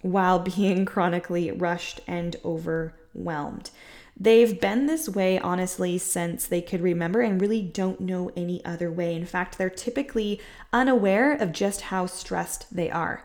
while 0.03 0.37
being 0.39 0.85
chronically 0.93 1.49
rushed 1.51 1.99
and 2.05 2.35
overwhelmed. 2.45 3.71
They've 4.19 4.59
been 4.59 4.85
this 4.85 5.09
way, 5.09 5.39
honestly, 5.39 5.97
since 5.97 6.45
they 6.45 6.61
could 6.61 6.81
remember 6.81 7.21
and 7.21 7.41
really 7.41 7.63
don't 7.63 7.99
know 7.99 8.31
any 8.37 8.63
other 8.63 8.91
way. 8.91 9.15
In 9.15 9.25
fact, 9.25 9.57
they're 9.57 9.71
typically 9.71 10.39
unaware 10.71 11.33
of 11.33 11.51
just 11.51 11.81
how 11.81 12.05
stressed 12.05 12.73
they 12.73 12.91
are. 12.91 13.23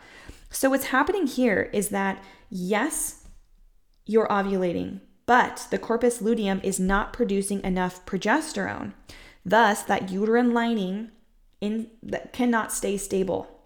So, 0.51 0.71
what's 0.71 0.87
happening 0.87 1.27
here 1.27 1.69
is 1.75 1.91
that 1.91 2.25
yes, 2.49 3.27
you're 4.07 4.29
ovulating, 4.29 5.01
but 5.27 5.67
the 5.71 5.79
corpus 5.79 6.23
luteum 6.23 6.61
is 6.65 6.81
not 6.81 7.13
producing 7.13 7.63
enough 7.63 8.07
progesterone. 8.07 8.95
Thus, 9.45 9.83
that 9.83 10.11
uterine 10.11 10.55
lining 10.55 11.11
in, 11.61 11.91
that 12.03 12.33
cannot 12.33 12.73
stay 12.73 12.97
stable. 12.97 13.58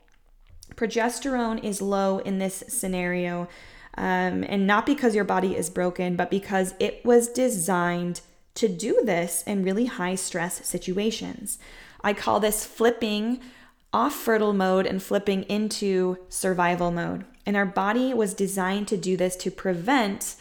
Progesterone 0.77 1.63
is 1.63 1.83
low 1.83 2.19
in 2.19 2.39
this 2.39 2.65
scenario, 2.69 3.49
um, 3.97 4.45
and 4.49 4.67
not 4.67 4.87
because 4.87 5.15
your 5.15 5.25
body 5.25 5.57
is 5.57 5.71
broken, 5.71 6.17
but 6.17 6.31
because 6.31 6.75
it 6.81 7.05
was 7.05 7.29
designed 7.29 8.21
to 8.55 8.69
do 8.69 9.03
this 9.05 9.43
in 9.47 9.65
really 9.65 9.87
high 9.87 10.15
stress 10.15 10.67
situations. 10.67 11.59
I 12.03 12.13
call 12.13 12.41
this 12.41 12.65
flipping 12.65 13.41
off 13.93 14.15
fertile 14.15 14.53
mode 14.53 14.87
and 14.87 15.03
flipping 15.03 15.43
into 15.45 16.19
survival 16.29 16.91
mode. 16.91 17.25
And 17.45 17.57
our 17.57 17.67
body 17.67 18.15
was 18.15 18.35
designed 18.35 18.89
to 18.89 18.97
do 18.97 19.17
this 19.17 19.37
to 19.37 19.51
prevent 19.51 20.37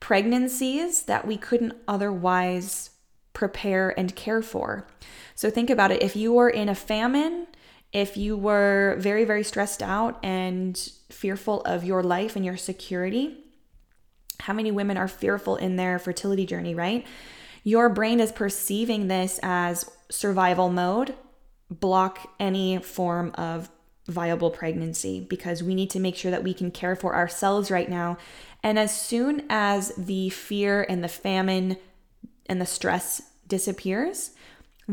pregnancies 0.00 1.02
that 1.02 1.26
we 1.26 1.36
couldn't 1.36 1.74
otherwise 1.86 2.90
prepare 3.32 3.98
and 3.98 4.14
care 4.16 4.42
for. 4.42 4.86
So 5.34 5.50
think 5.50 5.70
about 5.70 5.90
it. 5.90 6.02
If 6.02 6.16
you 6.16 6.32
were 6.32 6.50
in 6.50 6.68
a 6.68 6.74
famine, 6.74 7.46
if 7.92 8.16
you 8.16 8.36
were 8.36 8.96
very, 8.98 9.24
very 9.24 9.42
stressed 9.42 9.82
out 9.82 10.18
and 10.24 10.76
fearful 11.10 11.60
of 11.62 11.84
your 11.84 12.02
life 12.02 12.36
and 12.36 12.44
your 12.44 12.56
security, 12.56 13.36
how 14.40 14.52
many 14.52 14.70
women 14.70 14.96
are 14.96 15.08
fearful 15.08 15.56
in 15.56 15.76
their 15.76 15.98
fertility 15.98 16.46
journey, 16.46 16.74
right? 16.74 17.06
Your 17.62 17.88
brain 17.88 18.20
is 18.20 18.32
perceiving 18.32 19.08
this 19.08 19.38
as 19.42 19.90
survival 20.10 20.70
mode, 20.70 21.14
block 21.68 22.30
any 22.38 22.78
form 22.78 23.32
of 23.34 23.68
viable 24.06 24.50
pregnancy 24.50 25.20
because 25.20 25.62
we 25.62 25.74
need 25.74 25.90
to 25.90 26.00
make 26.00 26.16
sure 26.16 26.30
that 26.30 26.42
we 26.42 26.54
can 26.54 26.70
care 26.70 26.96
for 26.96 27.14
ourselves 27.14 27.70
right 27.70 27.88
now. 27.88 28.16
And 28.62 28.78
as 28.78 28.98
soon 28.98 29.44
as 29.48 29.92
the 29.96 30.30
fear 30.30 30.84
and 30.88 31.04
the 31.04 31.08
famine 31.08 31.76
and 32.46 32.60
the 32.60 32.66
stress 32.66 33.22
disappears, 33.46 34.30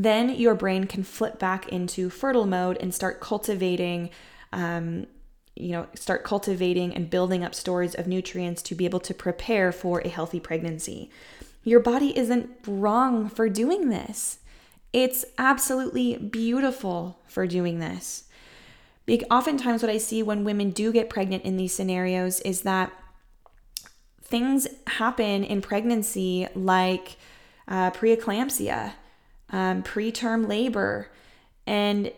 then 0.04 0.30
your 0.30 0.54
brain 0.54 0.86
can 0.86 1.04
flip 1.04 1.40
back 1.40 1.68
into 1.70 2.10
fertile 2.10 2.46
mode 2.46 2.78
and 2.80 2.94
start 2.94 3.20
cultivating 3.20 4.10
um, 4.54 5.08
you 5.56 5.72
know 5.72 5.88
start 5.96 6.24
cultivating 6.24 6.94
and 6.94 7.10
building 7.10 7.44
up 7.44 7.56
stores 7.56 7.96
of 7.96 8.08
nutrients 8.08 8.62
to 8.62 8.76
be 8.76 8.86
able 8.86 9.00
to 9.00 9.14
prepare 9.14 9.72
for 9.72 10.00
a 10.02 10.10
healthy 10.10 10.40
pregnancy. 10.40 11.10
Your 11.64 11.80
body 11.80 12.18
isn't 12.18 12.50
wrong 12.66 13.28
for 13.28 13.50
doing 13.50 13.90
this. 13.90 14.40
It's 14.94 15.26
absolutely 15.38 16.18
beautiful 16.18 17.20
for 17.28 17.46
doing 17.46 17.80
this. 17.80 18.24
Oftentimes 19.32 19.82
what 19.82 19.90
i 19.90 19.98
see 19.98 20.22
when 20.22 20.44
women 20.44 20.70
do 20.70 20.92
get 20.92 21.10
pregnant 21.10 21.44
in 21.44 21.58
these 21.58 21.74
scenarios 21.74 22.40
is 22.42 22.62
that 22.62 22.92
things 24.22 24.68
happen 24.86 25.44
in 25.44 25.62
pregnancy 25.62 26.48
like 26.54 27.16
uh, 27.68 27.90
preeclampsia 27.92 28.94
um, 29.50 29.84
preterm 29.84 30.48
labor. 30.48 31.10
And 31.66 32.12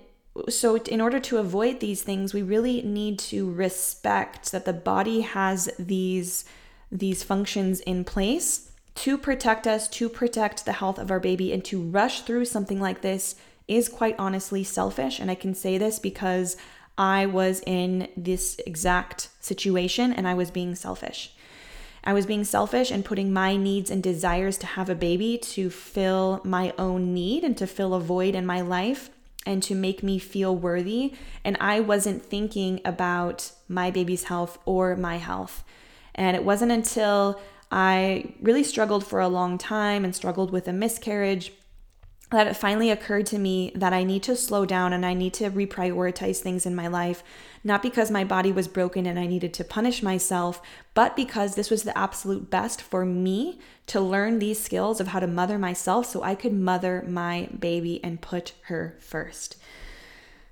so, 0.47 0.77
in 0.77 1.01
order 1.01 1.19
to 1.19 1.37
avoid 1.37 1.79
these 1.79 2.01
things, 2.01 2.33
we 2.33 2.41
really 2.41 2.81
need 2.81 3.19
to 3.19 3.51
respect 3.51 4.51
that 4.51 4.65
the 4.65 4.73
body 4.73 5.21
has 5.21 5.69
these, 5.77 6.45
these 6.91 7.23
functions 7.23 7.79
in 7.81 8.03
place 8.03 8.71
to 8.95 9.17
protect 9.17 9.65
us, 9.65 9.87
to 9.87 10.09
protect 10.09 10.65
the 10.65 10.73
health 10.73 10.99
of 10.99 11.11
our 11.11 11.19
baby, 11.19 11.51
and 11.51 11.63
to 11.65 11.81
rush 11.81 12.21
through 12.21 12.45
something 12.45 12.79
like 12.79 13.01
this 13.01 13.35
is 13.67 13.87
quite 13.87 14.15
honestly 14.19 14.63
selfish. 14.63 15.19
And 15.19 15.29
I 15.29 15.35
can 15.35 15.53
say 15.53 15.77
this 15.77 15.99
because 15.99 16.57
I 16.97 17.25
was 17.25 17.61
in 17.65 18.09
this 18.17 18.59
exact 18.65 19.29
situation 19.39 20.11
and 20.11 20.27
I 20.27 20.33
was 20.33 20.51
being 20.51 20.75
selfish. 20.75 21.33
I 22.03 22.13
was 22.13 22.25
being 22.25 22.43
selfish 22.43 22.91
and 22.91 23.05
putting 23.05 23.33
my 23.33 23.55
needs 23.55 23.91
and 23.91 24.01
desires 24.01 24.57
to 24.59 24.65
have 24.65 24.89
a 24.89 24.95
baby 24.95 25.37
to 25.37 25.69
fill 25.69 26.41
my 26.43 26.73
own 26.77 27.13
need 27.13 27.43
and 27.43 27.57
to 27.57 27.67
fill 27.67 27.93
a 27.93 27.99
void 27.99 28.35
in 28.35 28.45
my 28.45 28.61
life 28.61 29.09
and 29.45 29.63
to 29.63 29.75
make 29.75 30.03
me 30.03 30.19
feel 30.19 30.55
worthy. 30.55 31.13
And 31.43 31.57
I 31.59 31.79
wasn't 31.79 32.23
thinking 32.23 32.81
about 32.85 33.51
my 33.67 33.91
baby's 33.91 34.25
health 34.25 34.59
or 34.65 34.95
my 34.95 35.17
health. 35.17 35.63
And 36.15 36.35
it 36.35 36.43
wasn't 36.43 36.71
until 36.71 37.39
I 37.71 38.33
really 38.41 38.63
struggled 38.63 39.05
for 39.05 39.19
a 39.19 39.27
long 39.27 39.57
time 39.57 40.03
and 40.03 40.15
struggled 40.15 40.51
with 40.51 40.67
a 40.67 40.73
miscarriage 40.73 41.53
that 42.31 42.47
it 42.47 42.55
finally 42.55 42.91
occurred 42.91 43.25
to 43.25 43.39
me 43.39 43.71
that 43.73 43.93
I 43.93 44.03
need 44.03 44.21
to 44.23 44.35
slow 44.35 44.65
down 44.65 44.93
and 44.93 45.05
I 45.05 45.13
need 45.15 45.33
to 45.35 45.49
reprioritize 45.49 46.39
things 46.39 46.65
in 46.65 46.75
my 46.75 46.87
life, 46.87 47.23
not 47.63 47.81
because 47.81 48.11
my 48.11 48.23
body 48.23 48.51
was 48.51 48.67
broken 48.67 49.07
and 49.07 49.19
I 49.19 49.25
needed 49.25 49.53
to 49.55 49.63
punish 49.63 50.03
myself, 50.03 50.61
but 50.93 51.15
because 51.15 51.55
this 51.55 51.71
was 51.71 51.83
the 51.83 51.97
absolute 51.97 52.51
best 52.51 52.81
for 52.81 53.03
me 53.03 53.59
to 53.87 53.99
learn 53.99 54.37
these 54.37 54.59
skills 54.59 54.99
of 54.99 55.07
how 55.07 55.19
to 55.19 55.27
mother 55.27 55.57
myself 55.57 56.05
so 56.05 56.21
I 56.21 56.35
could 56.35 56.53
mother 56.53 57.03
my 57.07 57.49
baby 57.57 58.03
and 58.03 58.21
put 58.21 58.53
her 58.63 58.95
first. 58.99 59.57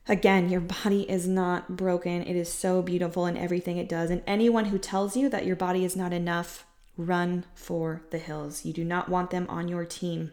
Again, 0.09 0.49
your 0.49 0.61
body 0.61 1.07
is 1.09 1.27
not 1.27 1.75
broken. 1.75 2.23
It 2.23 2.35
is 2.35 2.51
so 2.51 2.81
beautiful 2.81 3.25
in 3.25 3.37
everything 3.37 3.77
it 3.77 3.89
does. 3.89 4.09
And 4.09 4.23
anyone 4.25 4.65
who 4.65 4.79
tells 4.79 5.17
you 5.17 5.29
that 5.29 5.45
your 5.45 5.57
body 5.57 5.83
is 5.83 5.95
not 5.95 6.13
enough, 6.13 6.65
run 6.95 7.45
for 7.53 8.01
the 8.09 8.17
hills. 8.17 8.65
You 8.65 8.73
do 8.73 8.85
not 8.85 9.09
want 9.09 9.29
them 9.29 9.45
on 9.49 9.67
your 9.67 9.85
team. 9.85 10.31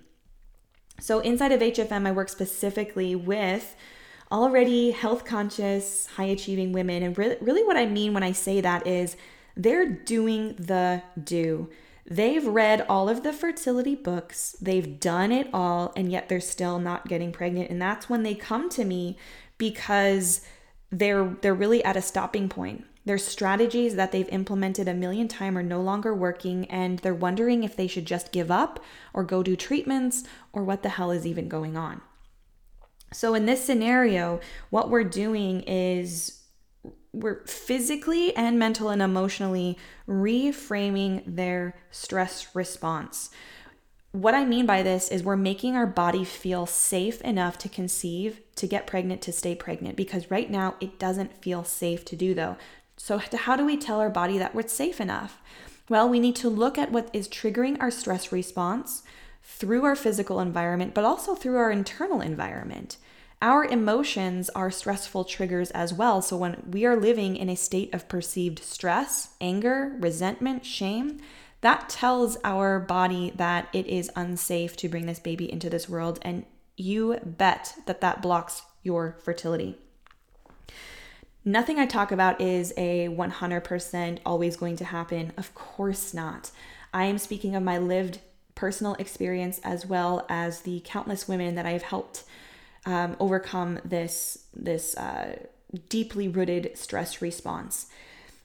So, 1.00 1.20
inside 1.20 1.52
of 1.52 1.60
HFM, 1.60 2.06
I 2.06 2.12
work 2.12 2.28
specifically 2.28 3.14
with 3.14 3.74
already 4.30 4.90
health 4.90 5.24
conscious, 5.24 6.06
high 6.16 6.24
achieving 6.24 6.72
women. 6.72 7.02
And 7.02 7.16
really, 7.16 7.36
really, 7.40 7.64
what 7.64 7.76
I 7.76 7.86
mean 7.86 8.14
when 8.14 8.22
I 8.22 8.32
say 8.32 8.60
that 8.60 8.86
is 8.86 9.16
they're 9.56 9.88
doing 9.88 10.54
the 10.56 11.02
do. 11.22 11.70
They've 12.06 12.46
read 12.46 12.84
all 12.88 13.08
of 13.08 13.22
the 13.22 13.32
fertility 13.32 13.94
books, 13.94 14.56
they've 14.60 15.00
done 15.00 15.32
it 15.32 15.48
all, 15.54 15.92
and 15.96 16.12
yet 16.12 16.28
they're 16.28 16.40
still 16.40 16.78
not 16.78 17.08
getting 17.08 17.32
pregnant. 17.32 17.70
And 17.70 17.80
that's 17.80 18.10
when 18.10 18.24
they 18.24 18.34
come 18.34 18.68
to 18.70 18.84
me 18.84 19.16
because 19.56 20.42
they're 20.90 21.36
they're 21.40 21.54
really 21.54 21.82
at 21.84 21.96
a 21.96 22.02
stopping 22.02 22.48
point. 22.48 22.84
Their 23.04 23.18
strategies 23.18 23.96
that 23.96 24.12
they've 24.12 24.28
implemented 24.30 24.88
a 24.88 24.94
million 24.94 25.28
times 25.28 25.56
are 25.56 25.62
no 25.62 25.82
longer 25.82 26.14
working, 26.14 26.64
and 26.70 26.98
they're 27.00 27.14
wondering 27.14 27.62
if 27.62 27.76
they 27.76 27.86
should 27.86 28.06
just 28.06 28.32
give 28.32 28.50
up 28.50 28.82
or 29.12 29.24
go 29.24 29.42
do 29.42 29.56
treatments 29.56 30.24
or 30.52 30.64
what 30.64 30.82
the 30.82 30.88
hell 30.88 31.10
is 31.10 31.26
even 31.26 31.48
going 31.48 31.76
on. 31.76 32.00
So, 33.12 33.34
in 33.34 33.46
this 33.46 33.62
scenario, 33.62 34.40
what 34.70 34.90
we're 34.90 35.04
doing 35.04 35.60
is 35.62 36.40
we're 37.12 37.44
physically 37.46 38.34
and 38.34 38.58
mental 38.58 38.88
and 38.88 39.00
emotionally 39.00 39.78
reframing 40.08 41.22
their 41.26 41.76
stress 41.90 42.54
response. 42.54 43.30
What 44.10 44.34
I 44.34 44.44
mean 44.44 44.66
by 44.66 44.82
this 44.82 45.08
is 45.08 45.22
we're 45.22 45.36
making 45.36 45.76
our 45.76 45.86
body 45.86 46.24
feel 46.24 46.66
safe 46.66 47.20
enough 47.22 47.58
to 47.58 47.68
conceive, 47.68 48.40
to 48.56 48.66
get 48.66 48.86
pregnant, 48.86 49.22
to 49.22 49.32
stay 49.32 49.54
pregnant, 49.54 49.96
because 49.96 50.30
right 50.30 50.50
now 50.50 50.76
it 50.80 50.98
doesn't 50.98 51.42
feel 51.42 51.64
safe 51.64 52.04
to 52.06 52.16
do 52.16 52.32
though. 52.32 52.56
So, 52.96 53.18
how 53.18 53.56
do 53.56 53.64
we 53.64 53.76
tell 53.76 54.00
our 54.00 54.10
body 54.10 54.38
that 54.38 54.54
we're 54.54 54.68
safe 54.68 55.00
enough? 55.00 55.40
Well, 55.88 56.08
we 56.08 56.20
need 56.20 56.36
to 56.36 56.48
look 56.48 56.78
at 56.78 56.92
what 56.92 57.10
is 57.12 57.28
triggering 57.28 57.76
our 57.80 57.90
stress 57.90 58.32
response 58.32 59.02
through 59.42 59.84
our 59.84 59.96
physical 59.96 60.40
environment, 60.40 60.94
but 60.94 61.04
also 61.04 61.34
through 61.34 61.56
our 61.56 61.70
internal 61.70 62.20
environment. 62.20 62.96
Our 63.42 63.66
emotions 63.66 64.48
are 64.50 64.70
stressful 64.70 65.24
triggers 65.24 65.70
as 65.72 65.92
well. 65.92 66.22
So, 66.22 66.36
when 66.36 66.62
we 66.70 66.86
are 66.86 66.96
living 66.96 67.36
in 67.36 67.50
a 67.50 67.56
state 67.56 67.92
of 67.92 68.08
perceived 68.08 68.60
stress, 68.60 69.34
anger, 69.40 69.96
resentment, 70.00 70.64
shame, 70.64 71.20
that 71.60 71.88
tells 71.88 72.38
our 72.44 72.78
body 72.78 73.32
that 73.36 73.68
it 73.72 73.86
is 73.86 74.10
unsafe 74.16 74.76
to 74.76 74.88
bring 74.88 75.06
this 75.06 75.18
baby 75.18 75.50
into 75.50 75.68
this 75.68 75.88
world. 75.88 76.18
And 76.22 76.46
you 76.76 77.18
bet 77.24 77.74
that 77.86 78.00
that 78.00 78.22
blocks 78.22 78.62
your 78.82 79.18
fertility. 79.22 79.78
Nothing 81.44 81.78
I 81.78 81.84
talk 81.84 82.10
about 82.10 82.40
is 82.40 82.72
a 82.78 83.08
100% 83.08 84.18
always 84.24 84.56
going 84.56 84.76
to 84.76 84.84
happen. 84.84 85.32
Of 85.36 85.54
course 85.54 86.14
not. 86.14 86.50
I 86.94 87.04
am 87.04 87.18
speaking 87.18 87.54
of 87.54 87.62
my 87.62 87.76
lived 87.76 88.20
personal 88.54 88.94
experience 88.94 89.60
as 89.62 89.84
well 89.84 90.24
as 90.30 90.60
the 90.60 90.80
countless 90.86 91.28
women 91.28 91.54
that 91.56 91.66
I 91.66 91.72
have 91.72 91.82
helped 91.82 92.24
um, 92.86 93.16
overcome 93.18 93.80
this 93.84 94.46
this 94.54 94.96
uh, 94.96 95.36
deeply 95.88 96.28
rooted 96.28 96.78
stress 96.78 97.20
response. 97.20 97.88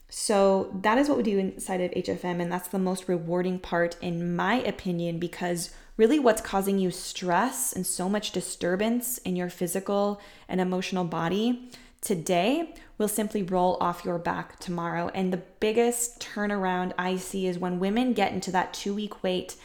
So 0.08 0.76
that 0.82 0.98
is 0.98 1.08
what 1.08 1.16
we 1.16 1.22
do 1.22 1.38
inside 1.38 1.80
of 1.80 1.92
HFM, 1.92 2.40
and 2.40 2.50
that's 2.50 2.68
the 2.68 2.80
most 2.80 3.08
rewarding 3.08 3.60
part, 3.60 3.96
in 4.00 4.34
my 4.34 4.54
opinion, 4.54 5.20
because 5.20 5.70
really 5.96 6.18
what's 6.18 6.40
causing 6.40 6.78
you 6.78 6.90
stress 6.90 7.72
and 7.72 7.86
so 7.86 8.08
much 8.08 8.32
disturbance 8.32 9.18
in 9.18 9.36
your 9.36 9.48
physical 9.48 10.20
and 10.48 10.60
emotional 10.60 11.04
body 11.04 11.70
today 12.00 12.74
will 13.00 13.08
simply 13.08 13.42
roll 13.42 13.78
off 13.80 14.04
your 14.04 14.18
back 14.18 14.60
tomorrow. 14.60 15.10
And 15.14 15.32
the 15.32 15.42
biggest 15.58 16.20
turnaround 16.20 16.92
I 16.98 17.16
see 17.16 17.46
is 17.46 17.58
when 17.58 17.80
women 17.80 18.12
get 18.12 18.32
into 18.32 18.52
that 18.52 18.74
two 18.74 18.94
week 18.94 19.24
wait 19.24 19.56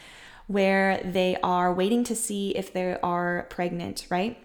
where 0.46 1.02
they 1.04 1.36
are 1.42 1.72
waiting 1.72 2.02
to 2.04 2.16
see 2.16 2.50
if 2.50 2.72
they 2.72 2.96
are 3.02 3.46
pregnant, 3.50 4.06
right? 4.10 4.38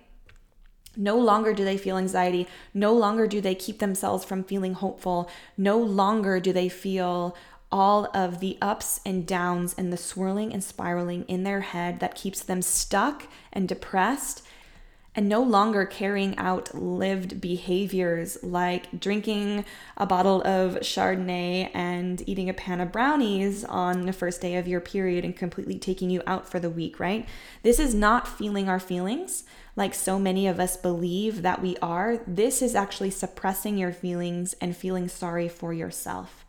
No 0.98 1.18
longer 1.18 1.54
do 1.54 1.64
they 1.64 1.78
feel 1.78 1.98
anxiety. 1.98 2.48
No 2.74 2.94
longer 2.94 3.28
do 3.28 3.40
they 3.40 3.56
keep 3.56 3.80
themselves 3.80 4.26
from 4.26 4.44
feeling 4.44 4.74
hopeful. 4.74 5.32
No 5.56 5.78
longer 5.78 6.42
do 6.42 6.52
they 6.52 6.68
feel 6.68 7.36
all 7.72 8.10
of 8.14 8.42
the 8.42 8.58
ups 8.62 9.00
and 9.06 9.26
downs 9.26 9.74
and 9.78 9.94
the 9.94 9.98
swirling 9.98 10.52
and 10.52 10.62
spiraling 10.62 11.24
in 11.30 11.44
their 11.44 11.62
head 11.62 12.02
that 12.02 12.16
keeps 12.16 12.42
them 12.44 12.62
stuck 12.62 13.28
and 13.54 13.70
depressed 13.70 14.44
and 15.14 15.28
no 15.28 15.44
longer 15.44 15.86
carrying 15.86 16.38
out 16.38 16.74
lived 16.74 17.42
behaviors 17.42 18.38
like 18.42 18.98
drinking 18.98 19.66
a 19.98 20.06
bottle 20.06 20.42
of 20.44 20.76
Chardonnay 20.76 21.70
and 21.74 22.28
eating 22.28 22.50
a 22.50 22.54
pan 22.54 22.80
of 22.80 22.94
brownies 22.94 23.66
on 23.66 24.06
the 24.06 24.14
first 24.14 24.40
day 24.40 24.56
of 24.56 24.70
your 24.70 24.80
period 24.80 25.26
and 25.26 25.36
completely 25.36 25.78
taking 25.78 26.10
you 26.10 26.24
out 26.26 26.50
for 26.50 26.60
the 26.60 26.70
week, 26.70 26.98
right? 27.00 27.28
This 27.62 27.78
is 27.78 27.94
not 27.94 28.28
feeling 28.28 28.70
our 28.70 28.80
feelings 28.80 29.44
like 29.76 29.94
so 29.94 30.18
many 30.18 30.48
of 30.48 30.60
us 30.60 30.78
believe 30.78 31.42
that 31.42 31.62
we 31.62 31.76
are. 31.82 32.20
This 32.26 32.62
is 32.62 32.76
actually 32.76 33.12
suppressing 33.12 33.78
your 33.78 33.92
feelings 33.92 34.54
and 34.62 34.76
feeling 34.76 35.08
sorry 35.08 35.50
for 35.50 35.74
yourself. 35.74 36.46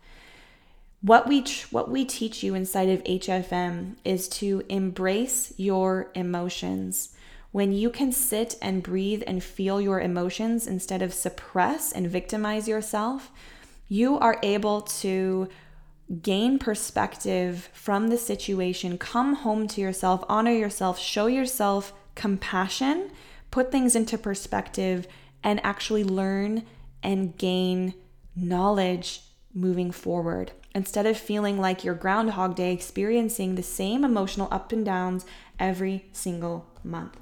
What 1.01 1.27
we 1.27 1.41
tr- 1.41 1.67
what 1.71 1.91
we 1.91 2.05
teach 2.05 2.43
you 2.43 2.55
inside 2.55 2.87
of 2.87 3.03
HFM 3.03 3.97
is 4.05 4.29
to 4.29 4.63
embrace 4.69 5.53
your 5.57 6.11
emotions. 6.15 7.13
When 7.53 7.71
you 7.71 7.91
can 7.91 8.11
sit 8.11 8.55
and 8.63 8.81
breathe 8.81 9.21
and 9.27 9.43
feel 9.43 9.79
your 9.79 10.01
emotions 10.01 10.65
instead 10.65 11.03
of 11.03 11.13
suppress 11.13 11.91
and 11.91 12.09
victimize 12.09 12.67
yourself, 12.67 13.31
you 13.87 14.17
are 14.17 14.39
able 14.41 14.81
to 14.81 15.47
gain 16.23 16.57
perspective 16.57 17.69
from 17.71 18.07
the 18.07 18.17
situation, 18.17 18.97
come 18.97 19.35
home 19.35 19.67
to 19.67 19.81
yourself, 19.81 20.23
honor 20.27 20.51
yourself, 20.51 20.97
show 20.97 21.27
yourself 21.27 21.93
compassion, 22.15 23.11
put 23.51 23.71
things 23.71 23.95
into 23.95 24.17
perspective, 24.17 25.07
and 25.43 25.63
actually 25.63 26.03
learn 26.03 26.63
and 27.03 27.37
gain 27.37 27.93
knowledge 28.35 29.21
moving 29.53 29.91
forward. 29.91 30.53
Instead 30.73 31.05
of 31.05 31.15
feeling 31.15 31.61
like 31.61 31.83
your 31.83 31.93
Groundhog 31.93 32.55
Day 32.55 32.73
experiencing 32.73 33.53
the 33.53 33.61
same 33.61 34.03
emotional 34.03 34.47
up 34.49 34.71
and 34.71 34.83
downs 34.83 35.23
every 35.59 36.05
single 36.13 36.65
month. 36.83 37.19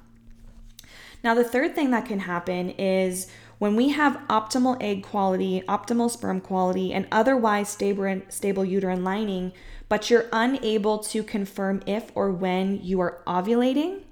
Now, 1.24 1.34
the 1.34 1.44
third 1.44 1.74
thing 1.74 1.90
that 1.92 2.06
can 2.06 2.20
happen 2.20 2.70
is 2.70 3.28
when 3.58 3.76
we 3.76 3.90
have 3.90 4.20
optimal 4.28 4.76
egg 4.82 5.04
quality, 5.04 5.62
optimal 5.68 6.10
sperm 6.10 6.40
quality, 6.40 6.92
and 6.92 7.06
otherwise 7.12 7.68
stable, 7.68 8.64
uterine 8.64 9.04
lining, 9.04 9.52
but 9.88 10.10
you're 10.10 10.26
unable 10.32 10.98
to 10.98 11.22
confirm 11.22 11.80
if 11.86 12.10
or 12.16 12.32
when 12.32 12.82
you 12.82 13.00
are 13.00 13.22
ovulating, 13.24 14.02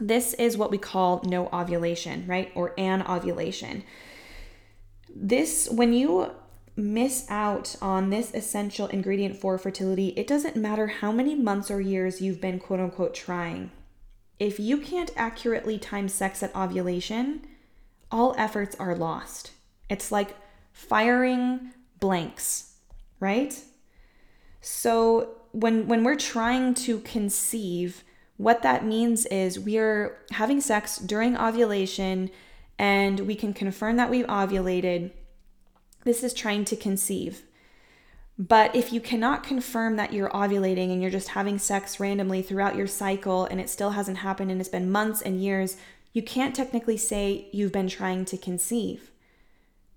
this 0.00 0.32
is 0.34 0.56
what 0.56 0.70
we 0.70 0.78
call 0.78 1.20
no 1.24 1.48
ovulation, 1.48 2.26
right? 2.26 2.50
Or 2.54 2.72
anovulation. 2.78 3.84
This, 5.14 5.68
when 5.70 5.92
you 5.92 6.30
miss 6.76 7.26
out 7.30 7.76
on 7.80 8.10
this 8.10 8.32
essential 8.32 8.86
ingredient 8.88 9.36
for 9.36 9.58
fertility, 9.58 10.08
it 10.16 10.26
doesn't 10.26 10.56
matter 10.56 10.86
how 10.86 11.12
many 11.12 11.34
months 11.34 11.70
or 11.70 11.80
years 11.80 12.20
you've 12.20 12.40
been 12.40 12.58
quote 12.58 12.80
unquote 12.80 13.14
trying. 13.14 13.70
If 14.38 14.58
you 14.58 14.78
can't 14.78 15.10
accurately 15.16 15.78
time 15.78 16.08
sex 16.08 16.42
at 16.42 16.54
ovulation, 16.54 17.46
all 18.10 18.34
efforts 18.36 18.76
are 18.76 18.94
lost. 18.94 19.52
It's 19.88 20.10
like 20.10 20.36
firing 20.72 21.72
blanks, 22.00 22.74
right? 23.20 23.58
So 24.60 25.36
when 25.52 25.86
when 25.86 26.02
we're 26.04 26.16
trying 26.16 26.74
to 26.74 26.98
conceive, 27.00 28.02
what 28.36 28.62
that 28.62 28.84
means 28.84 29.26
is 29.26 29.60
we 29.60 29.78
are 29.78 30.18
having 30.32 30.60
sex 30.60 30.98
during 30.98 31.36
ovulation 31.36 32.30
and 32.78 33.20
we 33.20 33.36
can 33.36 33.54
confirm 33.54 33.96
that 33.96 34.10
we've 34.10 34.26
ovulated. 34.26 35.12
This 36.04 36.24
is 36.24 36.34
trying 36.34 36.64
to 36.66 36.76
conceive. 36.76 37.42
But 38.38 38.74
if 38.74 38.92
you 38.92 39.00
cannot 39.00 39.44
confirm 39.44 39.96
that 39.96 40.12
you're 40.12 40.30
ovulating 40.30 40.90
and 40.90 41.00
you're 41.00 41.10
just 41.10 41.28
having 41.28 41.58
sex 41.58 42.00
randomly 42.00 42.42
throughout 42.42 42.74
your 42.74 42.88
cycle 42.88 43.44
and 43.44 43.60
it 43.60 43.70
still 43.70 43.90
hasn't 43.90 44.18
happened 44.18 44.50
and 44.50 44.60
it's 44.60 44.68
been 44.68 44.90
months 44.90 45.22
and 45.22 45.40
years, 45.40 45.76
you 46.12 46.22
can't 46.22 46.54
technically 46.54 46.96
say 46.96 47.48
you've 47.52 47.72
been 47.72 47.88
trying 47.88 48.24
to 48.24 48.36
conceive 48.36 49.10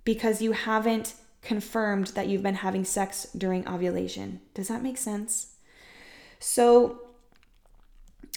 because 0.04 0.42
you 0.42 0.52
haven't 0.52 1.16
confirmed 1.42 2.08
that 2.08 2.28
you've 2.28 2.44
been 2.44 2.56
having 2.56 2.86
sex 2.86 3.28
during 3.36 3.68
ovulation. 3.68 4.42
Does 4.54 4.68
that 4.68 4.84
make 4.84 4.98
sense? 4.98 5.54
So, 6.40 7.02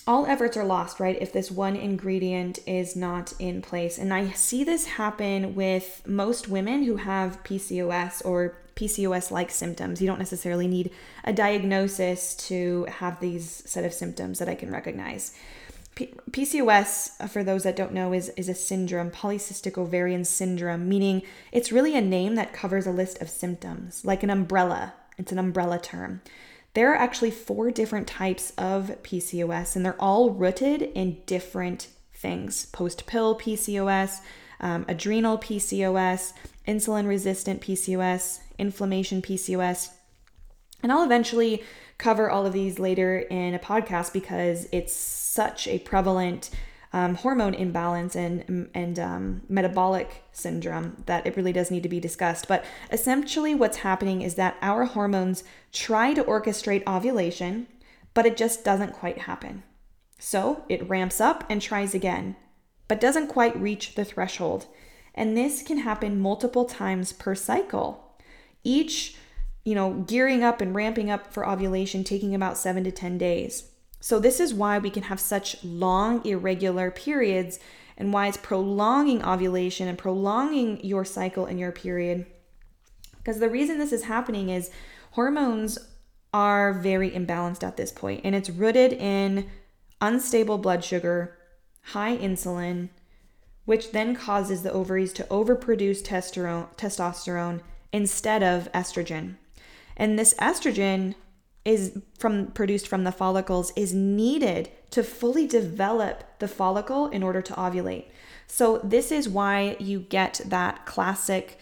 all 0.06 0.26
efforts 0.26 0.56
are 0.56 0.64
lost, 0.64 0.98
right? 0.98 1.20
If 1.20 1.32
this 1.32 1.50
one 1.50 1.76
ingredient 1.76 2.58
is 2.66 2.96
not 2.96 3.32
in 3.38 3.60
place. 3.60 3.98
And 3.98 4.12
I 4.12 4.30
see 4.30 4.64
this 4.64 4.86
happen 4.86 5.54
with 5.54 6.02
most 6.06 6.48
women 6.48 6.84
who 6.84 6.96
have 6.96 7.44
PCOS 7.44 8.24
or 8.24 8.56
PCOS 8.74 9.30
like 9.30 9.50
symptoms. 9.50 10.00
You 10.00 10.06
don't 10.06 10.18
necessarily 10.18 10.66
need 10.66 10.90
a 11.24 11.33
diagnosis 11.33 12.35
to 12.48 12.87
have 12.88 13.20
these 13.20 13.62
set 13.66 13.85
of 13.85 13.92
symptoms 13.92 14.38
that 14.38 14.48
I 14.48 14.54
can 14.54 14.70
recognize. 14.70 15.35
P- 15.94 16.14
PCOS, 16.30 17.20
uh, 17.20 17.26
for 17.26 17.44
those 17.44 17.64
that 17.64 17.76
don't 17.76 17.92
know, 17.92 18.12
is, 18.12 18.30
is 18.30 18.48
a 18.48 18.54
syndrome, 18.54 19.11
polycystic 19.11 19.76
ovarian 19.76 20.24
syndrome, 20.24 20.88
meaning 20.88 21.22
it's 21.52 21.72
really 21.72 21.96
a 21.96 22.00
name 22.00 22.37
that 22.37 22.52
covers 22.52 22.87
a 22.87 22.92
list 22.92 23.20
of 23.20 23.28
symptoms, 23.28 24.04
like 24.04 24.22
an 24.22 24.30
umbrella. 24.30 24.94
It's 25.18 25.33
an 25.33 25.38
umbrella 25.38 25.78
term. 25.78 26.22
There 26.74 26.92
are 26.92 26.96
actually 26.96 27.33
four 27.33 27.70
different 27.70 28.06
types 28.06 28.52
of 28.56 28.96
PCOS, 29.02 29.74
and 29.74 29.85
they're 29.85 30.00
all 30.00 30.30
rooted 30.30 30.83
in 30.83 31.18
different 31.26 31.88
things 32.14 32.66
post 32.66 33.06
pill 33.06 33.37
PCOS, 33.38 34.20
um, 34.61 34.85
adrenal 34.88 35.38
PCOS, 35.38 36.33
insulin 36.68 37.09
resistant 37.09 37.61
PCOS, 37.61 38.40
inflammation 38.61 39.23
PCOS. 39.23 39.90
And 40.83 40.92
I'll 40.92 41.05
eventually 41.05 41.62
cover 41.99 42.31
all 42.31 42.46
of 42.46 42.53
these 42.53 42.79
later 42.79 43.18
in 43.18 43.55
a 43.55 43.59
podcast 43.59 44.12
because 44.12 44.68
it's 44.73 44.92
such 44.92 45.66
a 45.68 45.79
prevalent 45.81 46.51
um, 46.92 47.14
hormone 47.14 47.55
imbalance 47.55 48.16
and 48.16 48.68
and 48.75 48.99
um, 48.99 49.42
metabolic 49.49 50.25
syndrome 50.33 51.05
that 51.07 51.25
it 51.27 51.37
really 51.37 51.53
does 51.53 51.70
need 51.70 51.85
to 51.85 51.88
be 51.88 52.01
discussed. 52.01 52.49
But 52.49 52.64
essentially, 52.90 53.55
what's 53.55 53.79
happening 53.79 54.23
is 54.23 54.35
that 54.35 54.57
our 54.61 54.87
hormones 54.87 55.44
try 55.73 56.14
to 56.14 56.25
orchestrate 56.25 56.87
ovulation, 56.87 57.68
but 58.12 58.27
it 58.27 58.37
just 58.37 58.64
doesn't 58.64 58.92
quite 58.92 59.18
happen. 59.18 59.62
So 60.18 60.64
it 60.68 60.88
ramps 60.88 61.20
up 61.20 61.44
and 61.49 61.62
tries 61.62 61.94
again, 61.94 62.37
but 62.88 63.01
doesn't 63.01 63.29
quite 63.29 63.61
reach 63.61 63.94
the 63.94 64.05
threshold. 64.05 64.66
And 65.14 65.37
this 65.37 65.62
can 65.62 65.79
happen 65.79 66.20
multiple 66.20 66.64
times 66.64 67.12
per 67.12 67.35
cycle. 67.35 68.10
Each 68.62 69.16
you 69.64 69.75
know, 69.75 69.92
gearing 70.07 70.42
up 70.42 70.61
and 70.61 70.75
ramping 70.75 71.11
up 71.11 71.33
for 71.33 71.49
ovulation 71.49 72.03
taking 72.05 72.35
about 72.35 72.57
seven 72.57 72.85
to 72.85 72.90
10 72.90 73.18
days. 73.18 73.70
So, 74.01 74.18
this 74.18 74.40
is 74.40 74.55
why 74.55 74.79
we 74.79 74.90
can 74.90 75.05
have 75.05 75.20
such 75.20 75.62
long, 75.62 76.25
irregular 76.25 76.90
periods 76.90 77.59
and 77.99 78.12
why 78.12 78.29
it's 78.29 78.38
prolonging 78.38 79.23
ovulation 79.23 79.87
and 79.87 79.99
prolonging 79.99 80.83
your 80.83 81.05
cycle 81.05 81.44
and 81.44 81.61
your 81.61 81.70
period. 81.70 82.25
Because 83.18 83.40
the 83.40 83.51
reason 83.51 83.79
this 83.79 83.92
is 83.92 84.05
happening 84.05 84.49
is 84.49 84.70
hormones 85.11 85.79
are 86.33 86.73
very 86.73 87.11
imbalanced 87.11 87.62
at 87.62 87.77
this 87.77 87.92
point, 87.92 88.23
and 88.25 88.35
it's 88.35 88.49
rooted 88.49 88.94
in 88.94 89.51
unstable 90.01 90.57
blood 90.57 90.83
sugar, 90.83 91.37
high 91.83 92.16
insulin, 92.16 92.88
which 93.66 93.92
then 93.92 94.16
causes 94.16 94.62
the 94.62 94.73
ovaries 94.73 95.12
to 95.12 95.25
overproduce 95.25 96.03
testosterone 96.03 97.61
instead 97.92 98.42
of 98.42 98.70
estrogen. 98.72 99.37
And 99.96 100.18
this 100.18 100.35
estrogen 100.35 101.14
is 101.64 101.98
from 102.18 102.46
produced 102.48 102.88
from 102.88 103.05
the 103.05 103.12
follicles 103.12 103.72
is 103.76 103.92
needed 103.92 104.70
to 104.90 105.03
fully 105.03 105.46
develop 105.46 106.24
the 106.38 106.48
follicle 106.48 107.09
in 107.09 107.22
order 107.22 107.42
to 107.42 107.53
ovulate. 107.55 108.07
So 108.46 108.79
this 108.79 109.12
is 109.12 109.29
why 109.29 109.76
you 109.79 110.00
get 110.00 110.40
that 110.46 110.87
classic 110.87 111.59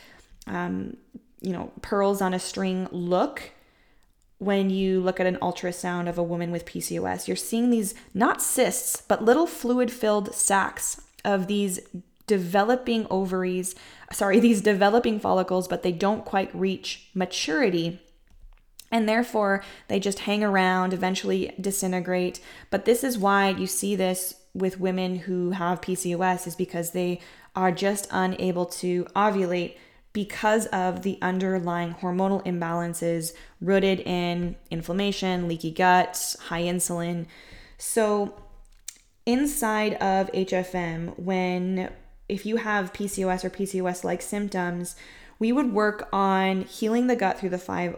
um, 0.47 0.97
you 1.41 1.53
know, 1.53 1.73
pearls 1.83 2.21
on 2.21 2.35
a 2.35 2.39
string 2.39 2.89
look 2.91 3.53
when 4.39 4.71
you 4.71 5.01
look 5.01 5.21
at 5.21 5.27
an 5.27 5.37
ultrasound 5.37 6.09
of 6.09 6.17
a 6.17 6.23
woman 6.23 6.51
with 6.51 6.65
PCOS. 6.65 7.27
You're 7.27 7.37
seeing 7.37 7.71
these 7.71 7.95
not 8.15 8.41
cysts, 8.41 9.03
but 9.03 9.25
little 9.25 9.47
fluid 9.47 9.91
filled 9.91 10.35
sacs 10.35 11.01
of 11.25 11.49
these 11.49 11.81
developing 12.27 13.07
ovaries, 13.11 13.75
sorry, 14.13 14.41
these 14.41 14.61
developing 14.61 15.21
follicles, 15.21 15.69
but 15.69 15.83
they 15.83 15.93
don't 15.93 16.25
quite 16.25 16.55
reach 16.55 17.09
maturity 17.15 18.01
and 18.91 19.09
therefore 19.09 19.63
they 19.89 20.01
just 20.01 20.21
hang 20.21 20.43
around, 20.43 20.93
eventually 20.93 21.55
disintegrate. 21.61 22.41
But 22.71 22.85
this 22.85 23.05
is 23.05 23.19
why 23.19 23.51
you 23.51 23.67
see 23.67 23.97
this 23.97 24.35
with 24.55 24.81
women 24.81 25.17
who 25.17 25.51
have 25.51 25.81
PCOS, 25.81 26.47
is 26.47 26.57
because 26.57 26.91
they 26.91 27.21
are 27.55 27.71
just 27.71 28.09
unable 28.11 28.67
to 28.67 29.05
ovulate 29.17 29.77
because 30.13 30.67
of 30.67 31.03
the 31.03 31.19
underlying 31.21 31.95
hormonal 31.95 32.45
imbalances 32.45 33.33
rooted 33.61 34.01
in 34.01 34.57
inflammation, 34.71 35.47
leaky 35.47 35.71
gut, 35.71 36.35
high 36.47 36.63
insulin. 36.63 37.27
So, 37.77 38.43
inside 39.27 39.95
of 39.95 40.33
HFM, 40.33 41.19
when 41.19 41.93
if 42.29 42.45
you 42.45 42.57
have 42.57 42.93
PCOS 42.93 43.45
or 43.45 43.51
PCOS 43.51 44.05
like 44.05 44.23
symptoms, 44.23 44.97
we 45.39 45.53
would 45.53 45.73
work 45.73 46.09
on 46.13 46.63
healing 46.63 47.07
the 47.07 47.17
gut 47.17 47.39
through 47.39 47.51
the 47.51 47.59
five 47.59 47.97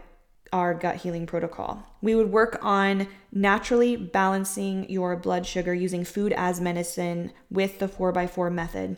R 0.52 0.74
gut 0.74 0.96
healing 0.96 1.26
protocol. 1.26 1.86
We 2.02 2.14
would 2.14 2.32
work 2.32 2.58
on 2.62 3.06
naturally 3.32 3.96
balancing 3.96 4.88
your 4.90 5.16
blood 5.16 5.46
sugar 5.46 5.72
using 5.72 6.04
food 6.04 6.32
as 6.36 6.60
medicine 6.60 7.32
with 7.50 7.78
the 7.78 7.88
4x4 7.88 8.52
method. 8.52 8.96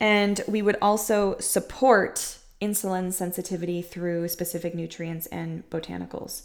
And 0.00 0.40
we 0.48 0.62
would 0.62 0.76
also 0.82 1.36
support 1.38 2.38
insulin 2.60 3.12
sensitivity 3.12 3.80
through 3.80 4.28
specific 4.28 4.74
nutrients 4.74 5.26
and 5.26 5.68
botanicals. 5.70 6.42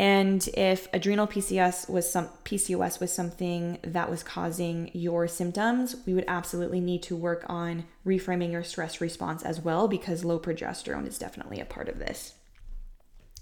And 0.00 0.48
if 0.54 0.88
adrenal 0.94 1.26
PCOS 1.26 1.86
was 1.86 2.10
some 2.10 2.30
PCOS 2.46 3.00
was 3.00 3.12
something 3.12 3.76
that 3.82 4.08
was 4.08 4.22
causing 4.22 4.90
your 4.94 5.28
symptoms, 5.28 5.94
we 6.06 6.14
would 6.14 6.24
absolutely 6.26 6.80
need 6.80 7.02
to 7.02 7.14
work 7.14 7.44
on 7.50 7.84
reframing 8.06 8.50
your 8.50 8.64
stress 8.64 9.02
response 9.02 9.42
as 9.42 9.60
well 9.60 9.88
because 9.88 10.24
low 10.24 10.40
progesterone 10.40 11.06
is 11.06 11.18
definitely 11.18 11.60
a 11.60 11.66
part 11.66 11.86
of 11.90 11.98
this. 11.98 12.32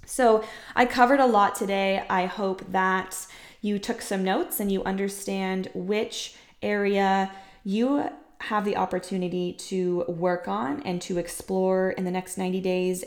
So, 0.04 0.42
I 0.74 0.84
covered 0.84 1.20
a 1.20 1.26
lot 1.26 1.54
today. 1.54 2.04
I 2.10 2.26
hope 2.26 2.72
that 2.72 3.28
you 3.60 3.78
took 3.78 4.02
some 4.02 4.24
notes 4.24 4.58
and 4.58 4.72
you 4.72 4.82
understand 4.82 5.68
which 5.74 6.34
area 6.60 7.30
you 7.62 8.10
have 8.40 8.64
the 8.64 8.76
opportunity 8.76 9.52
to 9.52 10.04
work 10.08 10.48
on 10.48 10.82
and 10.82 11.00
to 11.02 11.18
explore 11.18 11.90
in 11.90 12.04
the 12.04 12.10
next 12.10 12.36
90 12.36 12.60
days. 12.60 13.04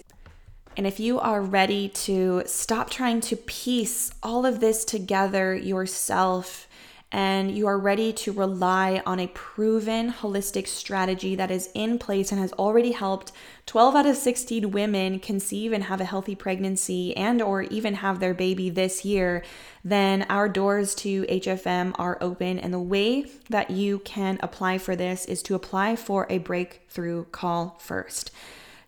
And 0.77 0.87
if 0.87 0.99
you 0.99 1.19
are 1.19 1.41
ready 1.41 1.89
to 1.89 2.43
stop 2.45 2.89
trying 2.89 3.21
to 3.21 3.35
piece 3.35 4.11
all 4.23 4.45
of 4.45 4.59
this 4.59 4.85
together 4.85 5.55
yourself 5.55 6.67
and 7.13 7.51
you 7.51 7.67
are 7.67 7.77
ready 7.77 8.13
to 8.13 8.31
rely 8.31 9.03
on 9.05 9.19
a 9.19 9.27
proven 9.27 10.13
holistic 10.13 10.65
strategy 10.65 11.35
that 11.35 11.51
is 11.51 11.69
in 11.73 11.99
place 11.99 12.31
and 12.31 12.39
has 12.39 12.53
already 12.53 12.93
helped 12.93 13.33
12 13.65 13.95
out 13.95 14.05
of 14.05 14.15
16 14.15 14.71
women 14.71 15.19
conceive 15.19 15.73
and 15.73 15.83
have 15.83 15.99
a 15.99 16.05
healthy 16.05 16.35
pregnancy 16.35 17.15
and 17.17 17.41
or 17.41 17.63
even 17.63 17.95
have 17.95 18.21
their 18.21 18.33
baby 18.33 18.69
this 18.69 19.03
year 19.03 19.43
then 19.83 20.23
our 20.29 20.47
doors 20.47 20.93
to 20.93 21.23
HFM 21.23 21.95
are 21.97 22.17
open. 22.21 22.59
And 22.59 22.73
the 22.73 22.79
way 22.79 23.25
that 23.49 23.71
you 23.71 23.99
can 23.99 24.37
apply 24.41 24.77
for 24.77 24.95
this 24.95 25.25
is 25.25 25.41
to 25.43 25.55
apply 25.55 25.95
for 25.95 26.27
a 26.29 26.37
breakthrough 26.37 27.25
call 27.25 27.77
first 27.79 28.31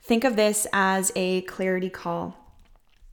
think 0.04 0.24
of 0.24 0.36
this 0.36 0.68
as 0.74 1.12
a 1.16 1.42
clarity 1.42 1.90
call 1.90 2.38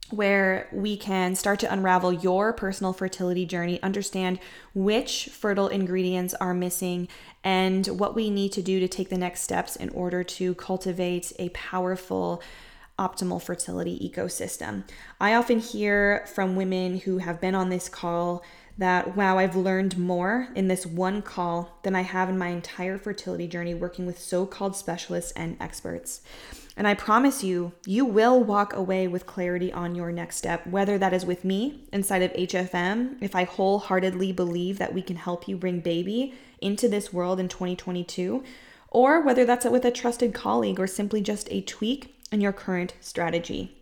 where 0.09 0.67
we 0.73 0.97
can 0.97 1.35
start 1.35 1.57
to 1.57 1.71
unravel 1.71 2.11
your 2.11 2.51
personal 2.51 2.91
fertility 2.91 3.45
journey, 3.45 3.81
understand 3.81 4.39
which 4.73 5.29
fertile 5.31 5.69
ingredients 5.69 6.33
are 6.33 6.53
missing, 6.53 7.07
and 7.45 7.87
what 7.87 8.13
we 8.13 8.29
need 8.29 8.51
to 8.51 8.61
do 8.61 8.79
to 8.81 8.89
take 8.89 9.07
the 9.07 9.17
next 9.17 9.39
steps 9.39 9.77
in 9.77 9.87
order 9.89 10.21
to 10.21 10.53
cultivate 10.55 11.31
a 11.39 11.47
powerful, 11.49 12.43
optimal 12.99 13.41
fertility 13.41 13.97
ecosystem. 13.99 14.83
I 15.19 15.33
often 15.33 15.59
hear 15.59 16.25
from 16.35 16.57
women 16.57 16.99
who 16.99 17.19
have 17.19 17.39
been 17.39 17.55
on 17.55 17.69
this 17.69 17.87
call 17.87 18.43
that, 18.77 19.15
wow, 19.15 19.37
I've 19.37 19.55
learned 19.55 19.97
more 19.97 20.49
in 20.55 20.67
this 20.67 20.85
one 20.85 21.21
call 21.21 21.77
than 21.83 21.95
I 21.95 22.01
have 22.01 22.29
in 22.29 22.37
my 22.37 22.49
entire 22.49 22.97
fertility 22.97 23.47
journey 23.47 23.73
working 23.73 24.05
with 24.05 24.19
so 24.19 24.45
called 24.45 24.75
specialists 24.75 25.31
and 25.33 25.55
experts. 25.61 26.21
And 26.77 26.87
I 26.87 26.93
promise 26.93 27.43
you, 27.43 27.73
you 27.85 28.05
will 28.05 28.41
walk 28.41 28.73
away 28.73 29.07
with 29.07 29.25
clarity 29.25 29.73
on 29.73 29.93
your 29.93 30.11
next 30.11 30.37
step, 30.37 30.65
whether 30.65 30.97
that 30.97 31.13
is 31.13 31.25
with 31.25 31.43
me 31.43 31.83
inside 31.91 32.21
of 32.21 32.33
HFM, 32.33 33.17
if 33.21 33.35
I 33.35 33.43
wholeheartedly 33.43 34.31
believe 34.31 34.77
that 34.77 34.93
we 34.93 35.01
can 35.01 35.17
help 35.17 35.47
you 35.47 35.57
bring 35.57 35.81
baby 35.81 36.33
into 36.61 36.87
this 36.87 37.11
world 37.11 37.39
in 37.39 37.49
2022, 37.49 38.43
or 38.89 39.21
whether 39.21 39.45
that's 39.45 39.65
with 39.65 39.83
a 39.83 39.91
trusted 39.91 40.33
colleague 40.33 40.79
or 40.79 40.87
simply 40.87 41.21
just 41.21 41.47
a 41.51 41.61
tweak 41.61 42.15
in 42.31 42.39
your 42.39 42.53
current 42.53 42.93
strategy. 43.01 43.77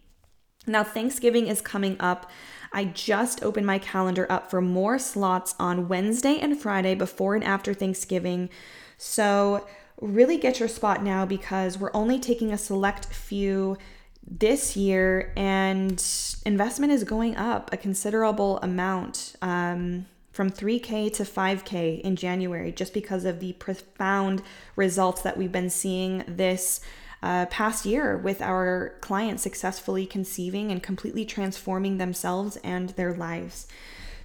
Now, 0.65 0.83
Thanksgiving 0.83 1.47
is 1.47 1.61
coming 1.61 1.95
up. 1.99 2.29
I 2.71 2.85
just 2.85 3.43
opened 3.43 3.65
my 3.65 3.79
calendar 3.79 4.31
up 4.31 4.49
for 4.49 4.61
more 4.61 4.99
slots 4.99 5.55
on 5.59 5.87
Wednesday 5.87 6.37
and 6.39 6.59
Friday 6.59 6.95
before 6.95 7.35
and 7.35 7.43
after 7.43 7.73
Thanksgiving. 7.73 8.49
So, 8.97 9.65
really 10.01 10.37
get 10.37 10.59
your 10.59 10.69
spot 10.69 11.03
now 11.03 11.25
because 11.25 11.77
we're 11.77 11.91
only 11.93 12.19
taking 12.19 12.51
a 12.51 12.57
select 12.57 13.05
few 13.07 13.77
this 14.25 14.77
year 14.77 15.33
and 15.35 16.03
investment 16.45 16.91
is 16.91 17.03
going 17.03 17.35
up 17.35 17.71
a 17.73 17.77
considerable 17.77 18.59
amount 18.59 19.35
um, 19.41 20.05
from 20.31 20.49
3k 20.51 21.11
to 21.11 21.23
5k 21.23 21.99
in 22.01 22.15
january 22.15 22.71
just 22.71 22.93
because 22.93 23.25
of 23.25 23.39
the 23.39 23.53
profound 23.53 24.43
results 24.75 25.23
that 25.23 25.35
we've 25.35 25.51
been 25.51 25.69
seeing 25.69 26.23
this 26.27 26.79
uh, 27.21 27.45
past 27.47 27.85
year 27.85 28.17
with 28.17 28.41
our 28.41 28.95
clients 29.01 29.43
successfully 29.43 30.05
conceiving 30.05 30.71
and 30.71 30.81
completely 30.81 31.25
transforming 31.25 31.97
themselves 31.97 32.57
and 32.57 32.89
their 32.89 33.13
lives. 33.13 33.67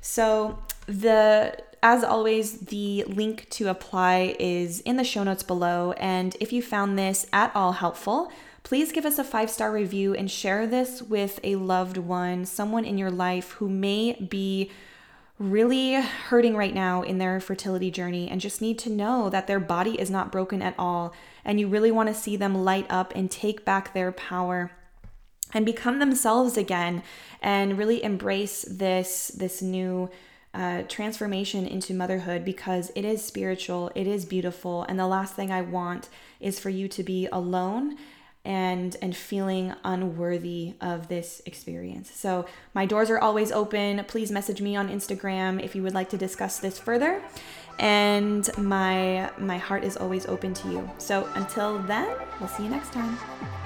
So 0.01 0.59
the 0.87 1.57
as 1.85 2.03
always, 2.03 2.61
the 2.61 3.05
link 3.07 3.47
to 3.51 3.69
apply 3.69 4.35
is 4.39 4.81
in 4.81 4.97
the 4.97 5.05
show 5.05 5.23
notes 5.23 5.43
below. 5.43 5.93
And 5.99 6.35
if 6.41 6.51
you 6.51 6.63
found 6.63 6.99
this 6.99 7.27
at 7.31 7.55
all 7.55 7.73
helpful, 7.73 8.33
please 8.63 8.91
give 8.91 9.05
us 9.05 9.19
a 9.19 9.25
five 9.25 9.51
star 9.51 9.71
review 9.71 10.15
and 10.15 10.31
share 10.31 10.67
this 10.67 11.03
with 11.03 11.39
a 11.45 11.57
loved 11.57 11.99
one, 11.99 12.47
someone 12.47 12.87
in 12.87 12.97
your 12.97 13.11
life 13.11 13.51
who 13.53 13.69
may 13.69 14.15
be 14.15 14.71
really 15.39 15.95
hurting 15.95 16.57
right 16.57 16.75
now 16.75 17.03
in 17.03 17.19
their 17.19 17.39
fertility 17.39 17.91
journey 17.91 18.31
and 18.31 18.41
just 18.41 18.63
need 18.63 18.79
to 18.79 18.89
know 18.89 19.29
that 19.29 19.47
their 19.47 19.61
body 19.61 20.01
is 20.01 20.09
not 20.09 20.33
broken 20.33 20.63
at 20.63 20.75
all. 20.79 21.13
And 21.45 21.61
you 21.61 21.69
really 21.69 21.91
want 21.91 22.09
to 22.09 22.15
see 22.15 22.35
them 22.35 22.65
light 22.65 22.87
up 22.89 23.13
and 23.15 23.31
take 23.31 23.63
back 23.63 23.93
their 23.93 24.11
power 24.11 24.71
and 25.53 25.67
become 25.67 25.99
themselves 25.99 26.57
again 26.57 27.03
and 27.43 27.77
really 27.77 28.03
embrace 28.03 28.63
this 28.63 29.29
this 29.37 29.61
new 29.61 30.09
uh, 30.55 30.83
transformation 30.89 31.67
into 31.67 31.93
motherhood 31.93 32.45
because 32.45 32.91
it 32.95 33.05
is 33.05 33.25
spiritual, 33.25 33.91
it 33.95 34.07
is 34.07 34.25
beautiful, 34.25 34.85
and 34.85 34.99
the 34.99 35.07
last 35.07 35.35
thing 35.35 35.51
I 35.51 35.61
want 35.61 36.09
is 36.41 36.61
for 36.61 36.71
you 36.71 36.89
to 36.89 37.03
be 37.03 37.27
alone 37.33 37.97
and 38.45 38.97
and 39.01 39.17
feeling 39.17 39.75
unworthy 39.85 40.75
of 40.81 41.09
this 41.09 41.41
experience. 41.47 42.11
So 42.11 42.47
my 42.75 42.87
doors 42.87 43.11
are 43.11 43.19
always 43.19 43.51
open. 43.51 44.05
Please 44.07 44.31
message 44.31 44.61
me 44.61 44.77
on 44.77 44.89
Instagram 44.89 45.63
if 45.63 45.75
you 45.75 45.83
would 45.83 45.95
like 45.95 46.11
to 46.11 46.19
discuss 46.19 46.59
this 46.59 46.79
further. 46.79 47.23
And 47.79 48.49
my 48.59 49.31
my 49.39 49.59
heart 49.59 49.83
is 49.83 49.97
always 49.97 50.27
open 50.27 50.55
to 50.55 50.69
you. 50.71 50.91
So 50.99 51.29
until 51.35 51.79
then, 51.81 52.17
we'll 52.39 52.51
see 52.51 52.65
you 52.65 52.71
next 52.71 52.93
time. 52.93 53.64